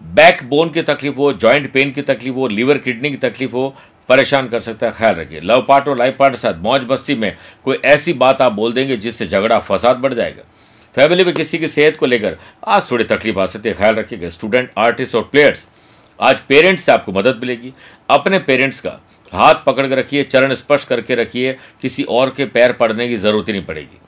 बैक 0.00 0.42
बोन 0.44 0.70
की 0.70 0.82
तकलीफ़ 0.82 1.16
हो 1.16 1.32
जॉइंट 1.32 1.72
पेन 1.72 1.90
की 1.92 2.02
तकलीफ़ 2.02 2.34
हो 2.34 2.46
लीवर 2.48 2.78
किडनी 2.78 3.10
की 3.10 3.16
तकलीफ़ 3.18 3.52
हो, 3.52 3.74
परेशान 4.08 4.48
कर 4.48 4.60
सकता 4.60 4.86
है, 4.86 4.92
ख्याल 4.92 5.14
रखिए। 5.14 5.40
लव 5.40 5.64
पार्ट 5.68 5.88
और 5.88 5.98
लाइफ 5.98 6.16
पार्ट 6.16 6.34
के 6.34 6.40
साथ 6.40 6.62
मौज 6.62 6.84
बस्ती 6.84 7.14
में 7.14 7.36
कोई 7.64 7.76
ऐसी 7.86 8.12
बात 8.14 8.42
आप 8.42 8.52
बोल 8.52 8.72
देंगे 8.72 8.96
जिससे 8.96 9.26
झगड़ा, 9.26 9.58
फसाद 9.60 9.96
बढ़ 9.96 10.14
जाएगा। 10.14 10.42
फैमिली 10.94 11.24
में 11.24 11.32
किसी 11.34 11.58
की 11.58 11.68
सेहत 11.68 11.96
को 11.96 12.06
लेकर 12.06 12.36
आज 12.66 12.90
थोड़ी 12.90 13.04
तकलीफ़ 13.04 13.38
आ 13.38 13.46
सकती 13.46 13.68
है। 13.68 13.74
ख्याल 13.74 13.94
रखिएगा 13.94 14.28
स्टूडेंट 14.28 14.70
आर्टिस्ट 14.78 15.14
और 15.14 15.22
प्लेयर्स 15.22 15.66
आज 16.20 16.40
पेरेंट्स 16.40 16.82
से 16.84 16.92
आपको 16.92 17.12
मदद 17.12 17.36
मिलेगी। 17.36 17.72
अपने 18.10 18.38
पेरेंट्स 18.38 18.80
का 18.80 18.98
हाथ 19.32 19.54
पकड़ 19.66 19.86
कर 19.86 19.96
रखिए, 19.98 20.22
चरण 20.24 20.54
स्पर्श 20.54 20.84
करके 20.84 21.14
रखिए, 21.14 21.56
किसी 21.82 22.02
और 22.02 22.30
के 22.30 22.44
पैर 22.46 22.72
पड़ने 22.72 23.08
की 23.08 23.16
ज़रूरत 23.16 23.48
ही 23.48 23.52
नहीं 23.52 23.64
पड़ेगी। 23.64 24.00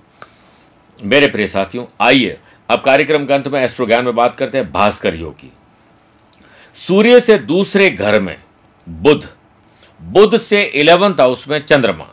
मेरे 1.01 1.27
प्रिय 1.27 1.47
साथियों, 1.47 1.85
आइए, 2.01 2.39
अब 2.69 2.81
कार्यक्रम 2.81 3.25
के 3.27 3.35
अंत 3.35 3.49
में 3.49 3.61
एस्ट्रो 3.63 3.87
ज्ञान 3.87 4.05
में 4.05 4.15
बात 4.15 4.37
करते 4.37 4.59
हैं 4.59 4.71
भास्कर 4.73 5.15
योग। 5.15 5.35
की 5.35 5.53
सूर्य 6.75 7.21
से 7.21 7.39
दूसरे 7.39 7.91
घर 7.91 8.21
में 8.21 8.37
बुध 8.87 9.29
बुध 10.01 10.37
से 10.37 10.63
इलेवंथ 10.63 11.21
हाउस 11.21 11.49
में 11.49 11.59
चंद्रमा, 11.59 12.07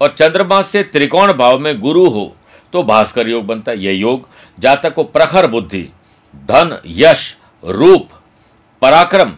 और 0.00 0.14
चंद्रमा 0.18 0.60
से 0.62 0.82
त्रिकोण 0.82 1.32
भाव 1.32 1.58
में 1.58 1.78
गुरु 1.80 2.08
हो 2.08 2.34
तो 2.72 2.82
भास्कर 2.82 3.28
योग 3.28 3.46
बनता 3.46 3.72
है, 3.72 3.78
यह 3.78 3.92
योग। 3.92 4.28
जातक 4.58 4.94
को 4.94 5.04
प्रखर 5.04 5.46
बुद्धि, 5.46 5.82
धन, 6.34 6.78
यश, 6.86 7.36
रूप, 7.64 8.08
पराक्रम, 8.82 9.32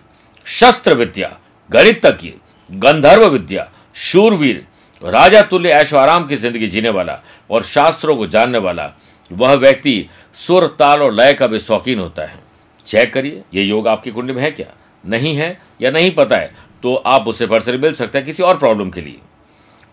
शस्त्र 0.47 0.95
विद्या 0.95 1.37
गणितज्ञ 1.71 2.33
गंधर्व 2.71 3.27
विद्या, 3.27 3.71
शूरवीर, 3.95 4.67
राजा 5.03 5.43
तुल्य 5.43 5.71
ऐशो 5.71 5.97
आराम 5.97 6.27
की 6.27 6.37
ज़िंदगी 6.37 6.67
जीने 6.67 6.89
वाला 6.89 7.19
और 7.51 7.63
शास्त्रों 7.63 8.17
को 8.17 8.27
जानने 8.27 8.59
वाला, 8.59 8.93
वह 9.31 9.55
व्यक्ति 9.55 10.09
सुर, 10.35 10.67
ताल 10.79 11.03
और 11.03 11.13
लय 11.13 11.33
का 11.35 11.47
भी 11.47 11.59
शौकीन 11.61 11.99
होता 11.99 12.23
है। 12.23 12.39
चेक 12.87 13.13
करिए, 13.15 13.43
ये 13.55 13.63
योग 13.63 13.89
आपकी 13.89 14.11
कुंडली 14.11 14.33
में 14.33 14.43
है 14.43 14.51
क्या? 14.51 14.67
नहीं 15.05 15.35
है 15.37 15.59
या 15.83 15.91
नहीं 15.91 16.11
पता 16.11 16.37
है? 16.37 16.55
तो 16.83 16.95
आप 16.95 17.29
उसे 17.29 17.47
पर्सनली 17.47 17.79
मिल 17.79 17.93
सकते 17.93 18.19
हैं 18.19 18.27
किसी 18.27 18.43
और 18.43 18.59
प्रॉब्लम 18.59 18.91
के 18.91 19.01
लिए। 19.01 19.19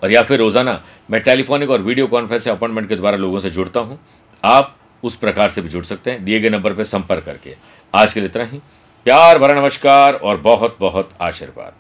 और 0.04 0.12
या 0.12 0.22
फिर 0.24 0.40
रोज़ाना 0.40 0.82
मैं 1.12 1.22
टेलीफोनिक 1.24 1.70
और 1.70 1.82
वीडियो 1.82 2.08
कॉन्फ्रेंस 2.08 2.48
अपॉइंटमेंट 2.48 2.90
के 2.90 2.96
द्वारा 2.96 3.18
लोगों 3.18 3.40
से 3.40 3.50
जुड़ता 3.50 3.80
हूँ। 3.80 4.00
आप 4.44 4.78
उस 5.04 5.16
प्रकार 5.16 5.50
से 5.50 5.62
भी 5.62 5.70
जुड़ 5.70 5.84
सकते 5.86 6.12
हैं। 6.12 6.26
दिए 6.26 6.40
गए 6.40 6.50
नंबर 6.50 6.74
पर 6.74 6.84
संपर्क 6.84 7.24
करके। 7.24 7.56
आज 7.94 8.14
के 8.14 8.20
लिए 8.20 8.30
इतना 8.30 8.44
ही। 8.44 8.58
प्यार, 9.06 9.38
भरा 9.38 9.62
नमस्कार 9.62 10.14
और 10.14 10.38
बहुत 10.38 10.78
बहुत 10.80 11.10
आशीर्वाद। 11.22 11.74